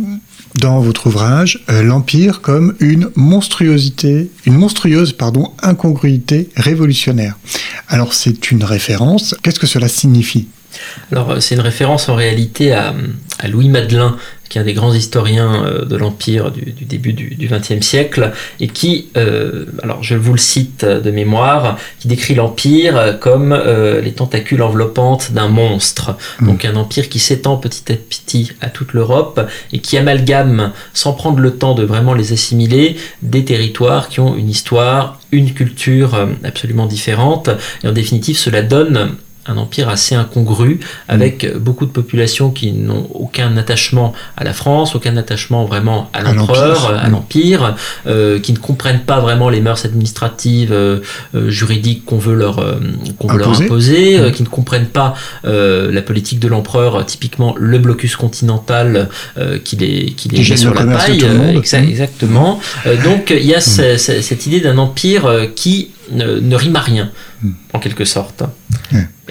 [0.59, 5.15] dans votre ouvrage euh, l'Empire comme une monstruosité, une monstrueuse
[5.61, 7.37] incongruité révolutionnaire.
[7.87, 10.47] Alors c'est une référence, qu'est-ce que cela signifie?
[11.11, 12.93] Alors c'est une référence en réalité à,
[13.39, 14.17] à Louis Madelin
[14.49, 18.67] qui est un des grands historiens euh, de l'Empire du, début du XXe siècle, et
[18.67, 24.11] qui, euh, alors je vous le cite de mémoire, qui décrit l'Empire comme euh, les
[24.11, 26.17] tentacules enveloppantes d'un monstre.
[26.39, 26.47] Mm.
[26.47, 29.39] Donc un empire qui s'étend petit à petit à toute l'Europe
[29.71, 34.35] et qui amalgame, sans prendre le temps de vraiment les assimiler, des territoires qui ont
[34.35, 37.49] une histoire, une culture absolument différente.
[37.83, 39.15] Et en définitive, cela donne
[39.49, 44.95] un empire assez incongru, avec beaucoup de populations qui n'ont aucun attachement à la France,
[44.95, 47.75] aucun attachement vraiment à l'empereur, à l'empire,
[48.07, 50.99] euh, qui ne comprennent pas vraiment les mœurs administratives, euh,
[51.35, 52.57] euh, juridiques qu'on veut leur,
[53.17, 58.15] qu'on veut leur imposer, qui ne comprennent pas la politique de l'empereur, typiquement le blocus
[58.15, 59.09] continental
[59.63, 61.25] qui les, qui les met sur la paille.
[61.89, 62.59] exactement.
[63.03, 67.51] donc il y a cette idée d'un empire qui ne, rime à rien, hmm.
[67.73, 68.43] en quelque sorte.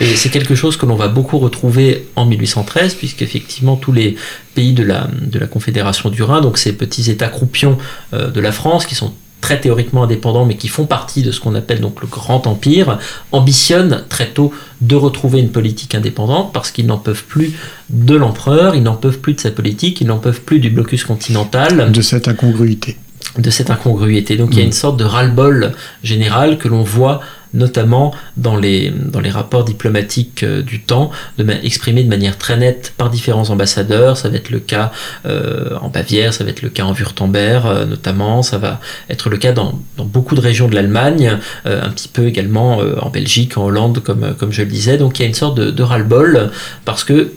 [0.01, 4.17] Et c'est quelque chose que l'on va beaucoup retrouver en 1813, puisqu'effectivement tous les
[4.55, 7.79] pays de la, de la Confédération du Rhin, donc ces petits États croupions
[8.14, 11.41] euh, de la France, qui sont très théoriquement indépendants, mais qui font partie de ce
[11.41, 12.99] qu'on appelle donc le Grand Empire,
[13.33, 17.53] ambitionnent très tôt de retrouver une politique indépendante parce qu'ils n'en peuvent plus
[17.91, 21.05] de l'empereur, ils n'en peuvent plus de sa politique, ils n'en peuvent plus du blocus
[21.05, 21.93] continental.
[21.93, 22.97] De cette incongruité
[23.38, 24.37] de cette incongruité.
[24.37, 24.66] Donc il y a mm.
[24.66, 25.72] une sorte de ras-le-bol
[26.03, 27.20] général que l'on voit
[27.55, 32.57] notamment dans les, dans les rapports diplomatiques euh, du temps, de exprimé de manière très
[32.57, 34.16] nette par différents ambassadeurs.
[34.16, 34.92] Ça va être le cas
[35.27, 39.31] euh, en Bavière, ça va être le cas en Württemberg euh, notamment, ça va être
[39.31, 43.57] le cas dans, dans beaucoup de régions de l'Allemagne, un petit peu également en Belgique,
[43.57, 44.98] en Hollande, comme, comme je le disais.
[44.98, 46.51] Donc il y a une sorte de, de ras-le-bol
[46.85, 47.33] parce que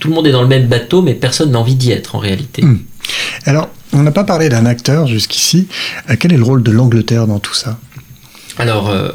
[0.00, 2.18] tout le monde est dans le même bateau, mais personne n'a envie d'y être en
[2.18, 2.62] réalité.
[2.62, 2.80] Mm.
[3.46, 5.68] Alors, on n'a pas parlé d'un acteur jusqu'ici.
[6.10, 7.78] Euh, quel est le rôle de l'Angleterre dans tout ça?
[8.56, 9.08] Alors, euh,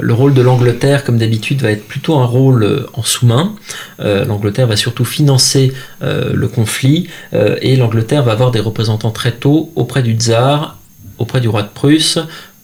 [0.00, 3.54] le rôle de l'Angleterre, comme d'habitude, va être plutôt un rôle euh, en sous-main.
[4.00, 9.70] Euh, L'Angleterre va surtout financer le conflit et l'Angleterre va avoir des représentants très tôt
[9.76, 10.78] auprès du tsar,
[11.18, 12.18] auprès du roi de Prusse,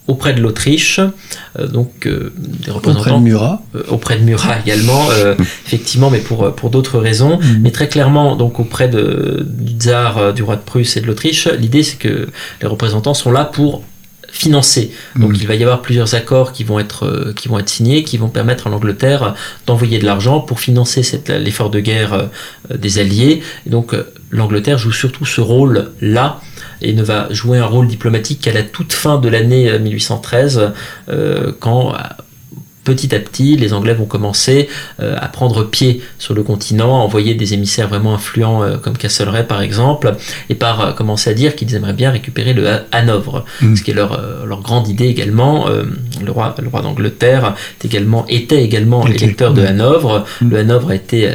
[0.07, 1.01] auprès de l'Autriche,
[1.59, 5.09] donc des représentants auprès de Murat, auprès de Murat également,
[5.67, 7.59] effectivement, mais pour pour d'autres raisons, mm.
[7.61, 11.49] mais très clairement donc auprès de, du tsar, du roi de Prusse et de l'Autriche.
[11.49, 12.29] L'idée c'est que
[12.61, 13.83] les représentants sont là pour
[14.37, 14.93] financé.
[15.17, 15.37] Donc mm.
[15.37, 18.19] il va y avoir plusieurs accords qui vont être, euh, qui vont être signés, qui
[18.19, 19.35] vont permettre à l'Angleterre
[19.67, 23.43] d'envoyer de l'argent pour financer l'effort de guerre euh, des Alliés.
[23.67, 26.41] Et donc euh, l'Angleterre joue surtout ce rôle-là
[26.83, 30.73] et ne va jouer un rôle diplomatique qu'à la toute fin de l'année 1813,
[31.61, 31.95] quand
[32.87, 34.69] petit à petit, les Anglais vont commencer
[35.01, 38.97] euh, à prendre pied sur le continent, à envoyer des émissaires vraiment influents euh, comme
[38.97, 40.15] Castlereagh par exemple,
[40.49, 43.77] et par euh, commencer à dire qu'ils aimeraient bien récupérer le Hanovre, mm.
[43.77, 45.67] ce qui est leur, leur grande idée également.
[45.69, 49.67] le roi, le roi d'Angleterre également, était également électeur de mm.
[49.67, 50.25] Hanovre.
[50.41, 50.49] Mm.
[50.49, 51.29] Le Hanovre a été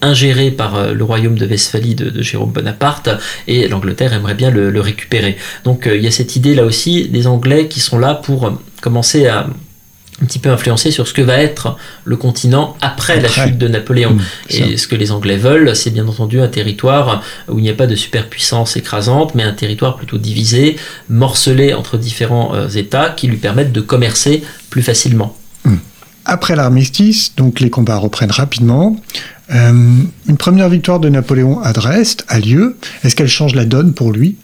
[0.00, 3.10] ingéré par le royaume de Westphalie de, Jérôme Bonaparte
[3.46, 5.36] et l'Angleterre aimerait bien le, le récupérer.
[5.64, 9.26] Donc il y a cette idée là aussi des Anglais qui sont là pour commencer
[9.26, 9.48] à
[10.20, 13.68] un petit peu influencé sur ce que va être le continent après, la chute de
[13.68, 14.14] Napoléon.
[14.14, 17.70] Mmh, et ce que les Anglais veulent, c'est bien entendu un territoire où il n'y
[17.70, 20.76] a pas de superpuissance écrasante, mais un territoire plutôt divisé,
[21.08, 25.36] morcelé entre différents euh, États qui lui permettent de commercer plus facilement.
[25.64, 25.76] Mmh.
[26.24, 28.96] Après l'armistice, donc les combats reprennent rapidement.
[29.54, 29.72] Euh,
[30.28, 32.76] une première victoire de Napoléon à Dresde a lieu.
[33.04, 34.36] Est-ce qu'elle change la donne pour lui?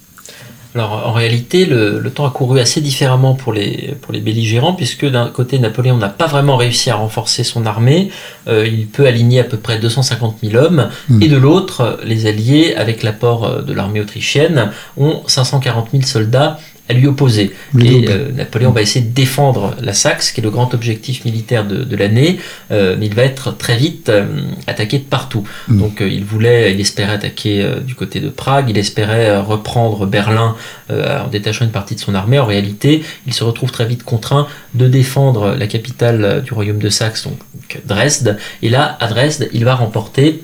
[0.75, 5.09] Alors en réalité, le, temps a couru assez différemment pour les, pour les belligérants, puisque
[5.09, 8.11] d'un côté, Napoléon n'a pas vraiment réussi à renforcer son armée,
[8.49, 11.23] euh, il peut aligner à peu près 250 000 hommes, hmm.
[11.23, 16.59] et de l'autre, les Alliés, avec l'apport euh, de l'armée autrichienne, ont 540 000 soldats
[16.89, 17.53] à lui opposer.
[17.79, 21.65] et euh, Napoléon va essayer de défendre la Saxe, qui est le grand objectif militaire
[21.65, 22.39] de, l'année,
[22.73, 24.27] euh, mais il va être très vite euh,
[24.67, 25.45] attaqué de partout.
[25.69, 25.79] Mm.
[25.79, 30.57] Donc il voulait, il espérait attaquer du côté de Prague, il espérait reprendre Berlin
[30.91, 32.39] en détachant une partie de son armée.
[32.39, 36.89] En réalité, il se retrouve très vite contraint de défendre la capitale du royaume de
[36.91, 37.39] Saxe, donc
[37.87, 38.39] Dresde.
[38.63, 40.43] Et là, à Dresde, il va remporter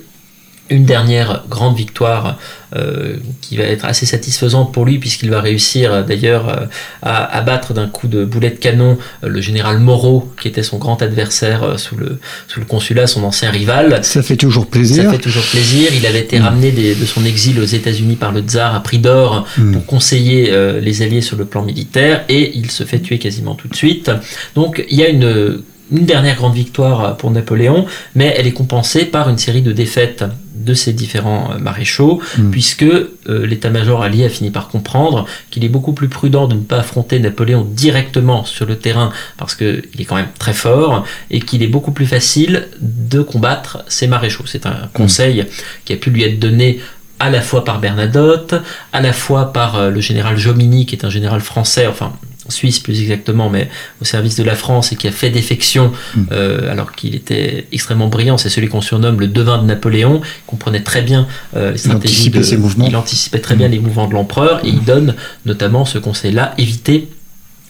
[0.69, 2.37] une dernière grande victoire
[2.75, 6.65] euh, qui va être assez satisfaisante pour lui puisqu'il va réussir euh, d'ailleurs euh,
[7.01, 11.01] à abattre d'un coup de boulet de canon le général Moreau qui était son grand
[11.01, 13.99] adversaire sous le, sous le consulat, son ancien rival.
[14.03, 15.03] Ça fait toujours plaisir.
[15.03, 15.91] Ça fait toujours plaisir.
[15.93, 16.43] Il avait été mm.
[16.43, 19.73] ramené de son exil aux États-Unis par le tsar à prix d'or mm.
[19.73, 23.67] pour conseiller les Alliés sur le plan militaire et il se fait tuer quasiment tout
[23.67, 24.11] de suite.
[24.55, 29.05] Donc il y a une une dernière grande victoire pour Napoléon, mais elle est compensée
[29.05, 30.23] par une série de défaites
[30.55, 32.51] de ces différents euh, maréchaux, hmm.
[32.51, 36.61] puisque euh, l'état-major allié a fini par comprendre qu'il est beaucoup plus prudent de ne
[36.61, 41.39] pas affronter Napoléon directement sur le terrain, parce qu'il est quand même très fort, et
[41.39, 44.43] qu'il est beaucoup plus facile de combattre ces maréchaux.
[44.45, 45.45] C'est un conseil
[45.85, 46.79] qui a pu lui être donné
[47.19, 48.55] à la fois par Bernadotte,
[48.93, 52.13] à la fois par euh, le général Jomini, qui est un général français, enfin
[52.51, 53.69] Suisse plus exactement, mais
[54.01, 56.23] au service de la France et qui a fait défection hmm.
[56.31, 58.37] euh, alors qu'il était extrêmement brillant.
[58.37, 60.21] C'est celui qu'on surnomme le devin de Napoléon.
[60.23, 62.29] Il comprenait très bien euh, les stratégies.
[62.29, 62.87] de, ses mouvements.
[62.87, 63.71] Il anticipait très bien hmm.
[63.71, 67.07] les mouvements de l'empereur et il donne notamment ce conseil-là éviter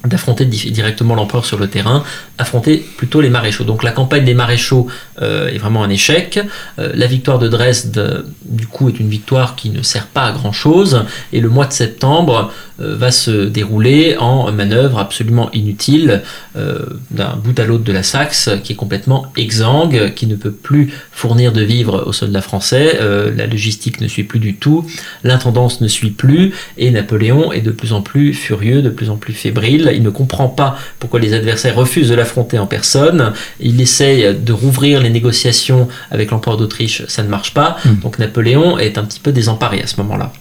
[0.06, 2.04] d'affronter directement l'empereur sur le terrain,
[2.38, 3.64] affronter plutôt les maréchaux.
[3.64, 4.88] Donc la campagne des maréchaux
[5.22, 6.40] euh, est vraiment un échec.
[6.80, 10.32] Euh, la victoire de Dresde, du coup, est une victoire qui ne sert pas à
[10.32, 11.06] grand-chose.
[11.34, 16.22] Et le mois de septembre va se dérouler en manœuvre absolument inutile
[16.56, 20.94] d'un bout à l'autre de la Saxe, qui est complètement exsangue, qui ne peut plus
[21.12, 23.00] fournir de vivres aux soldats français.
[23.36, 24.86] la logistique ne suit plus du tout,
[25.24, 29.18] l'intendance ne suit plus, et Napoléon est de plus en plus furieux, de plus en
[29.18, 33.80] plus fébrile il ne comprend pas pourquoi les adversaires refusent de l'affronter en personne, il
[33.82, 38.00] essaye de rouvrir les négociations avec l'empereur d'Autriche, ça ne marche pas, hmm.
[38.00, 40.34] donc Napoléon est un petit peu désemparé à ce moment-là.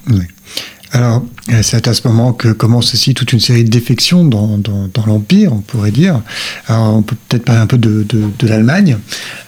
[0.92, 1.22] Alors,
[1.62, 4.58] c'est à ce moment que commence aussi toute une série de défections dans,
[5.06, 6.20] l'Empire, on pourrait dire.
[6.66, 8.06] Alors, on peut peut-être parler un peu de,
[8.42, 8.98] l'Allemagne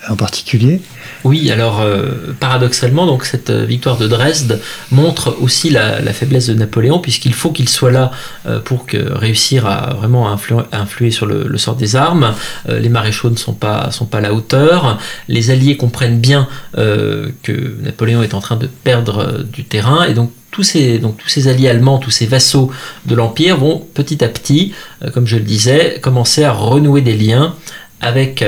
[0.08, 0.80] en particulier.
[1.24, 6.54] Oui, alors euh, paradoxalement, donc cette euh, victoire de Dresde montre aussi la, faiblesse de
[6.54, 8.10] Napoléon, puisqu'il faut qu'il soit là
[8.46, 10.36] euh, pour réussir à vraiment
[10.72, 12.34] influer, sur le, sort des armes.
[12.68, 14.98] les maréchaux ne sont pas, sont pas à la hauteur.
[15.28, 20.32] Les Alliés comprennent bien que Napoléon est en train de perdre du terrain, et donc
[20.52, 22.70] tous ces, donc, tous ces alliés allemands, tous ces vassaux
[23.06, 24.72] de l'Empire vont petit à petit,
[25.12, 27.56] comme je le disais, commencer à renouer des liens
[28.04, 28.44] avec,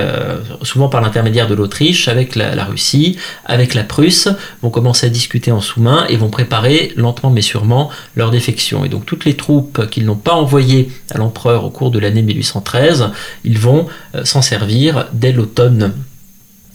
[0.62, 4.28] souvent par l'intermédiaire de l'Autriche, avec la, Russie, avec la Prusse,
[4.62, 8.84] vont commencer à discuter en sous-main et vont préparer lentement mais sûrement leur défection.
[8.84, 12.22] Et donc toutes les troupes qu'ils n'ont pas envoyées à l'empereur au cours de l'année
[12.22, 13.10] 1813,
[13.44, 13.86] ils vont
[14.24, 15.94] s'en servir dès l'automne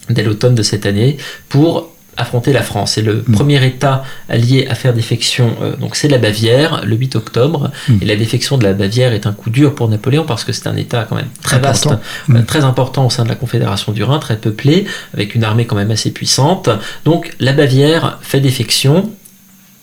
[0.09, 1.17] dès l'automne de cette année
[1.49, 2.97] pour affronter la France.
[2.97, 3.33] Et le mm.
[3.33, 7.71] premier État allié à faire défection, euh, donc c'est la Bavière, le 8 octobre.
[7.87, 7.97] Mm.
[8.01, 10.67] Et la défection de la Bavière est un coup dur pour Napoléon parce que c'est
[10.67, 11.95] un État quand même très vaste, euh,
[12.27, 12.45] mm.
[12.45, 15.75] très important au sein de la Confédération du Rhin, très peuplé, avec une armée quand
[15.75, 16.69] même assez puissante.
[17.05, 19.09] Donc la Bavière fait défection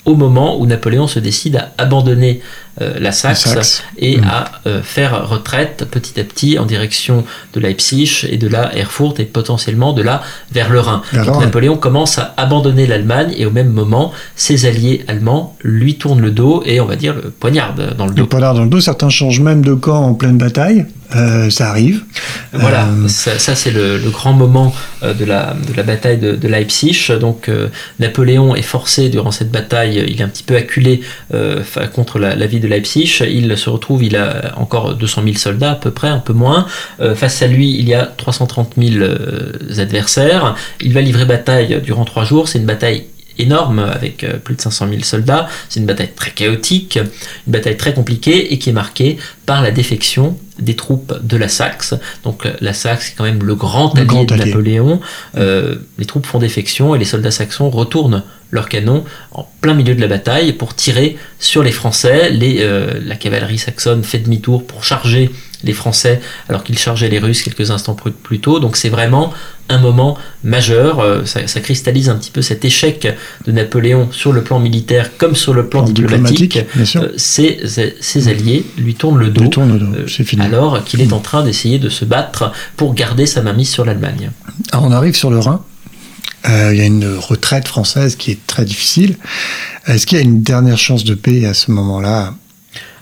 [0.04, 2.40] au moment où Napoléon se décide à abandonner
[2.78, 4.24] la Saxe, et mm.
[4.24, 7.24] à euh, faire retraite petit à petit en direction
[7.54, 10.22] de Leipzig et de la Erfurt et potentiellement de là
[10.52, 11.02] vers le Rhin.
[11.12, 16.20] Donc, Napoléon commence à abandonner l'Allemagne et au même moment, ses alliés allemands lui tournent
[16.20, 18.22] le dos et on va dire le poignardent dans le dos.
[18.22, 20.84] Le poignard dans le dos, certains changent même de camp en pleine bataille.
[21.14, 22.02] Euh, ça arrive.
[22.52, 27.12] Voilà, ça, c'est le, grand moment de, la, de la bataille de, de Leipzig.
[27.20, 27.48] Donc
[28.00, 31.00] Napoléon est forcé durant cette bataille, il est un petit peu acculé
[31.94, 35.72] contre la, la vie de Leipzig, il se retrouve, il a encore 200 000 soldats
[35.72, 36.66] à peu près, un peu moins.
[37.00, 40.54] Euh, face à lui, il y a 330 000 euh, adversaires.
[40.80, 42.48] Il va livrer bataille durant trois jours.
[42.48, 43.06] C'est une bataille
[43.38, 45.48] énorme avec euh, plus de 500 000 soldats.
[45.68, 46.98] C'est une bataille très chaotique,
[47.46, 51.48] une bataille très compliquée et qui est marquée par la défection des troupes de la
[51.48, 51.94] Saxe.
[52.24, 55.00] Donc la Saxe est quand même le grand allié de Napoléon.
[55.34, 60.00] les troupes font défection et les soldats saxons retournent leurs canons en plein milieu de
[60.00, 62.30] la bataille pour tirer sur les Français.
[62.30, 65.30] Les, euh, la cavalerie saxonne fait demi-tour pour charger
[65.64, 68.60] les Français alors qu'ils chargeaient les Russes quelques instants plus tôt.
[68.60, 69.32] Donc c'est vraiment
[69.68, 71.00] un moment majeur.
[71.00, 73.08] Euh, ça, cristallise un petit peu cet échec
[73.46, 76.58] de Napoléon sur le plan militaire comme sur le plan diplomatique.
[76.96, 79.50] Euh, ses, alliés lui tournent le dos,
[80.40, 84.30] alors qu'il est en train d'essayer de se battre pour garder sa mainmise sur l'Allemagne.
[84.72, 85.62] On arrive sur le Rhin.
[86.48, 89.16] Euh, il y a une retraite française qui est très difficile.
[89.86, 92.34] Est-ce qu'il y a une dernière chance de paix à ce moment-là?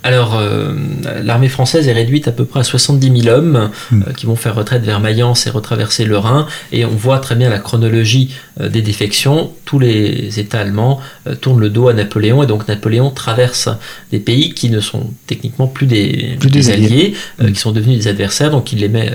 [0.04, 0.74] Alors, euh,
[1.22, 4.02] l'armée française est réduite à peu près à 70 000 hommes hmm.
[4.02, 6.46] euh, qui vont faire retraite vers Mayence et retraverser le Rhin.
[6.72, 9.50] Et on voit très bien la chronologie des défections.
[9.64, 11.00] Tous les États allemands
[11.40, 13.70] tournent le dos à Napoléon et donc Napoléon traverse
[14.12, 16.36] des pays qui ne sont techniquement plus des,
[16.70, 17.52] alliés, hmm.
[17.52, 18.50] qui sont devenus des adversaires.
[18.50, 19.10] Donc il les met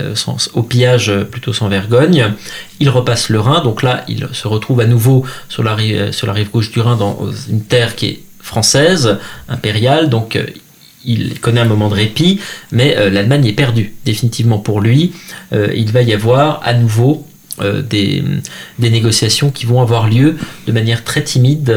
[0.54, 2.34] au pillage plutôt sans vergogne
[2.80, 6.26] il repasse le Rhin, donc là il se retrouve à nouveau sur la rive, sur
[6.26, 9.18] la rive gauche du Rhin dans une terre qui est française,
[9.48, 10.46] impériale, donc euh,
[11.04, 12.40] il connaît un moment de répit,
[12.72, 15.12] mais euh, l'Allemagne est perdue définitivement pour lui.
[15.52, 17.26] Euh, il va y avoir à nouveau
[17.60, 18.22] euh, des,
[18.78, 20.36] négociations qui vont avoir lieu
[20.66, 21.70] de manière très timide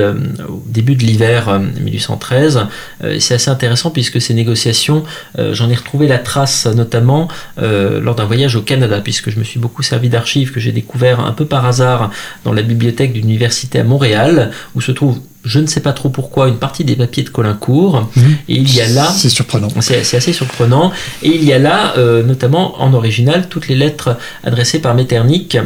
[0.48, 2.68] au début de l'hiver 1813.
[3.04, 5.04] Euh, c'est assez intéressant puisque ces négociations,
[5.38, 9.60] j'en ai retrouvé la trace notamment lors d'un voyage au Canada, puisque je me suis
[9.60, 12.12] beaucoup servi d'archives que j'ai découvert un peu par hasard
[12.46, 16.10] dans la bibliothèque d'une université à Montréal, où se trouve je ne sais pas trop
[16.10, 18.10] pourquoi, une partie des papiers de Colincourt.
[18.16, 18.22] Mmh.
[18.50, 19.12] Et il y a là.
[19.12, 19.68] C'est surprenant.
[19.82, 20.92] C'est assez surprenant.
[21.22, 25.58] Et il y a là, notamment en original, toutes les lettres adressées par Metternich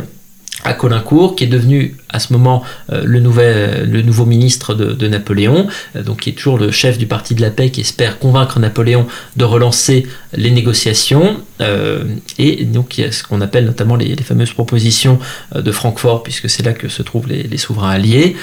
[0.63, 5.07] à Colincourt, qui est devenu à ce moment euh, le, nouvel, le nouveau ministre de,
[5.07, 8.19] Napoléon, euh, donc qui est toujours le chef du parti de la paix, qui espère
[8.19, 11.41] convaincre Napoléon de relancer les négociations.
[11.59, 12.03] Euh,
[12.37, 15.19] et donc il y a ce qu'on appelle notamment les, fameuses propositions
[15.55, 18.35] de Francfort, puisque c'est là que se trouvent les, souverains alliés,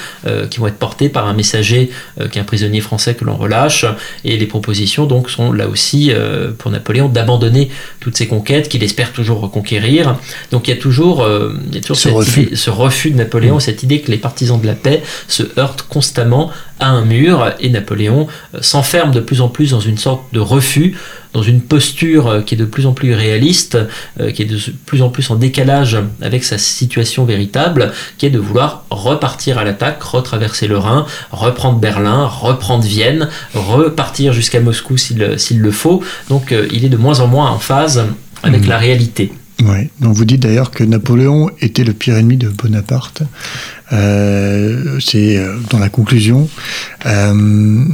[0.50, 1.90] qui vont être portés par un messager
[2.30, 3.84] qui est un prisonnier français que l'on relâche.
[4.24, 6.12] Et les propositions donc sont là aussi
[6.58, 10.16] pour Napoléon d'abandonner toutes ces conquêtes qu'il espère toujours reconquérir.
[10.52, 11.28] Donc il y a toujours,
[11.68, 12.50] il y a toujours ce, refus.
[12.54, 16.50] ce refus de Napoléon cette idée que les partisans de la paix se heurtent constamment
[16.80, 20.40] à un mur et Napoléon euh, s'enferme de plus en plus dans une sorte de
[20.40, 20.96] refus,
[21.32, 23.78] dans une posture euh, qui est de plus en plus réaliste,
[24.20, 28.30] euh, qui est de plus en plus en décalage avec sa situation véritable, qui est
[28.30, 34.96] de vouloir repartir à l'attaque, retraverser le Rhin, reprendre Berlin, reprendre Vienne, repartir jusqu'à Moscou
[34.96, 36.02] s'il le faut.
[36.28, 38.05] Donc il est de moins en moins en phase
[38.42, 38.68] avec mmh.
[38.68, 39.32] la réalité.
[39.62, 43.22] Oui, donc vous dites d'ailleurs que Napoléon était le pire ennemi de Bonaparte.
[43.92, 46.48] Euh, c'est euh, dans la conclusion.
[47.07, 47.84] Euh,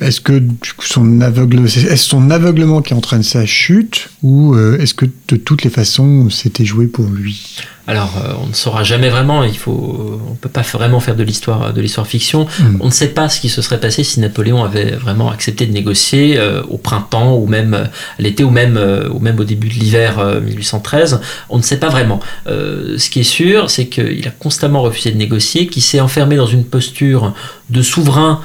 [0.00, 0.42] est-ce que
[0.80, 5.70] son aveugle, est-ce son aveuglement qui entraîne sa chute ou est-ce que de toutes les
[5.70, 7.56] façons c'était joué pour lui?
[7.86, 9.42] Alors, euh, on ne saura jamais vraiment.
[9.42, 12.46] Il faut, on peut pas vraiment faire de l'histoire, de l'histoire fiction.
[12.58, 12.76] Hmm.
[12.80, 15.72] On ne sait pas ce qui se serait passé si Napoléon avait vraiment accepté de
[15.72, 18.78] négocier euh, au printemps ou même à l'été ou même,
[19.12, 21.20] ou même au début de l'hiver 1813.
[21.48, 22.20] On ne sait pas vraiment.
[22.46, 26.46] ce qui est sûr, c'est qu'il a constamment refusé de négocier, qu'il s'est enfermé dans
[26.46, 27.34] une posture
[27.70, 28.40] de souverain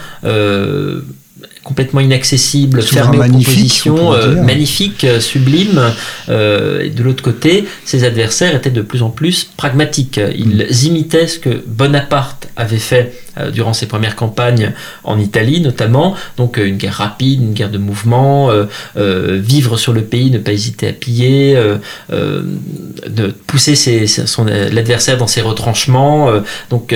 [1.66, 4.12] complètement inaccessible, fermé aux propositions,
[4.44, 5.82] magnifique, sublime.
[6.30, 10.20] et de l'autre côté, ses adversaires étaient de plus en plus pragmatiques.
[10.36, 10.86] Ils mm.
[10.86, 13.14] imitaient ce que Bonaparte avait fait
[13.52, 16.16] durant ses premières campagnes en Italie notamment.
[16.38, 18.52] Donc une guerre rapide, une guerre de mouvement,
[18.96, 21.60] vivre sur le pays, ne pas hésiter à piller,
[22.12, 24.06] de pousser
[24.72, 26.30] l'adversaire dans ses retranchements.
[26.70, 26.96] donc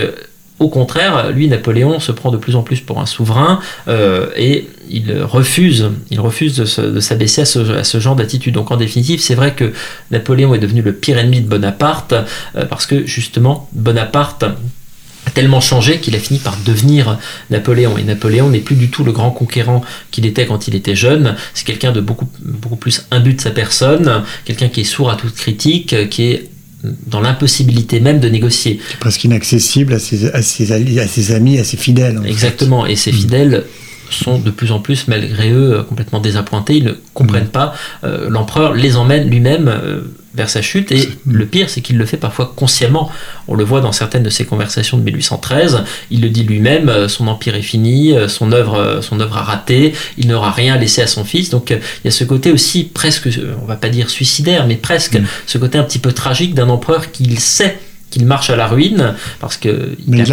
[0.60, 4.68] au contraire, lui, Napoléon, se prend de plus en plus pour un souverain euh, et
[4.90, 8.56] il refuse, il refuse de s'abaisser à ce, genre d'attitude.
[8.56, 9.72] Donc en définitive, c'est vrai que
[10.12, 15.62] Napoléon est devenu le pire ennemi de Bonaparte euh, parce que justement, Bonaparte a tellement
[15.62, 17.18] changé qu'il a fini par devenir
[17.50, 17.98] Napoléon.
[17.98, 19.82] Et Napoléon n'est plus du tout le grand conquérant
[20.12, 21.36] qu'il était quand il était jeune.
[21.54, 25.16] C'est quelqu'un de beaucoup, beaucoup plus imbu de sa personne, quelqu'un qui est sourd à
[25.16, 26.50] toute critique, qui est
[26.84, 28.80] dans l'impossibilité même de négocier.
[29.00, 32.22] Presque inaccessible à ses, à ses, à ses amis, à ses fidèles.
[32.26, 33.16] Exactement, et ses mm.
[33.16, 33.66] fidèles
[34.10, 36.78] sont de plus en plus, malgré eux, complètement désappointés.
[36.78, 37.50] Ils ne comprennent mm.
[37.50, 37.74] pas.
[38.04, 40.02] Euh, l'empereur les emmène lui-même euh,
[40.36, 40.92] vers sa chute.
[40.92, 43.12] Et le pire, c'est qu'il le fait parfois consciemment.
[43.48, 45.84] On le voit dans certaines de ses conversations de 1813.
[46.12, 49.38] Il le dit lui-même, euh, son empire est fini, euh, son œuvre, euh, son œuvre
[49.38, 51.50] a raté, il n'aura rien laissé à son fils.
[51.50, 53.30] Donc il y a ce côté aussi presque,
[53.62, 55.26] on va pas dire suicidaire, mais presque mm.
[55.48, 59.14] ce côté un petit peu tragique d'un empereur qui sait qu'il marche à la ruine
[59.40, 60.26] parce que il, il,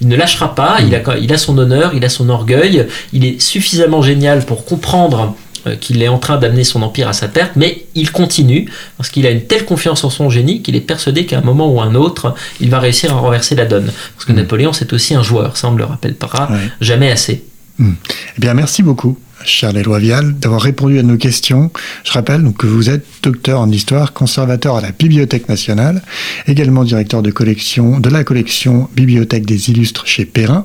[0.00, 3.24] il ne lâchera pas, il, a, il a son honneur, il a son orgueil, il
[3.24, 5.36] est suffisamment génial pour comprendre
[5.74, 9.26] qu'il est en train d'amener son empire à sa perte, mais il continue parce qu'il
[9.26, 11.94] a une telle confiance en son génie qu'il est persuadé qu'à un moment ou un
[11.94, 13.90] autre, il va réussir à renverser la donne.
[14.14, 14.36] Parce que mm.
[14.36, 16.48] Napoléon, c'est aussi un joueur, ça on ne le rappelle pas
[16.80, 17.44] jamais assez.
[17.78, 17.92] Mm.
[18.36, 19.18] Eh bien, merci beaucoup.
[19.44, 21.70] Charles Éloi Vial, d'avoir répondu à nos questions.
[22.04, 26.02] Je rappelle que vous êtes docteur en histoire, conservateur à la Bibliothèque nationale,
[26.46, 30.64] également directeur de collection de la collection Bibliothèque des illustres chez Perrin.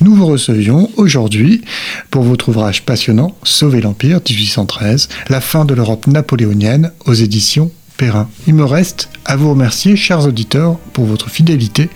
[0.00, 1.62] Nous vous recevions aujourd'hui
[2.10, 7.70] pour votre ouvrage passionnant Sauver l'Empire 1813, la fin de l'Europe napoléonienne aux éditions
[8.46, 11.88] Il me reste à vous remercier, chers auditeurs, pour votre fidélité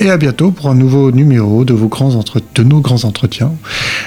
[0.00, 3.52] et à bientôt pour un nouveau numéro de nos grands entretiens.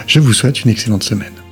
[0.08, 1.45] Je vous souhaite une excellente semaine.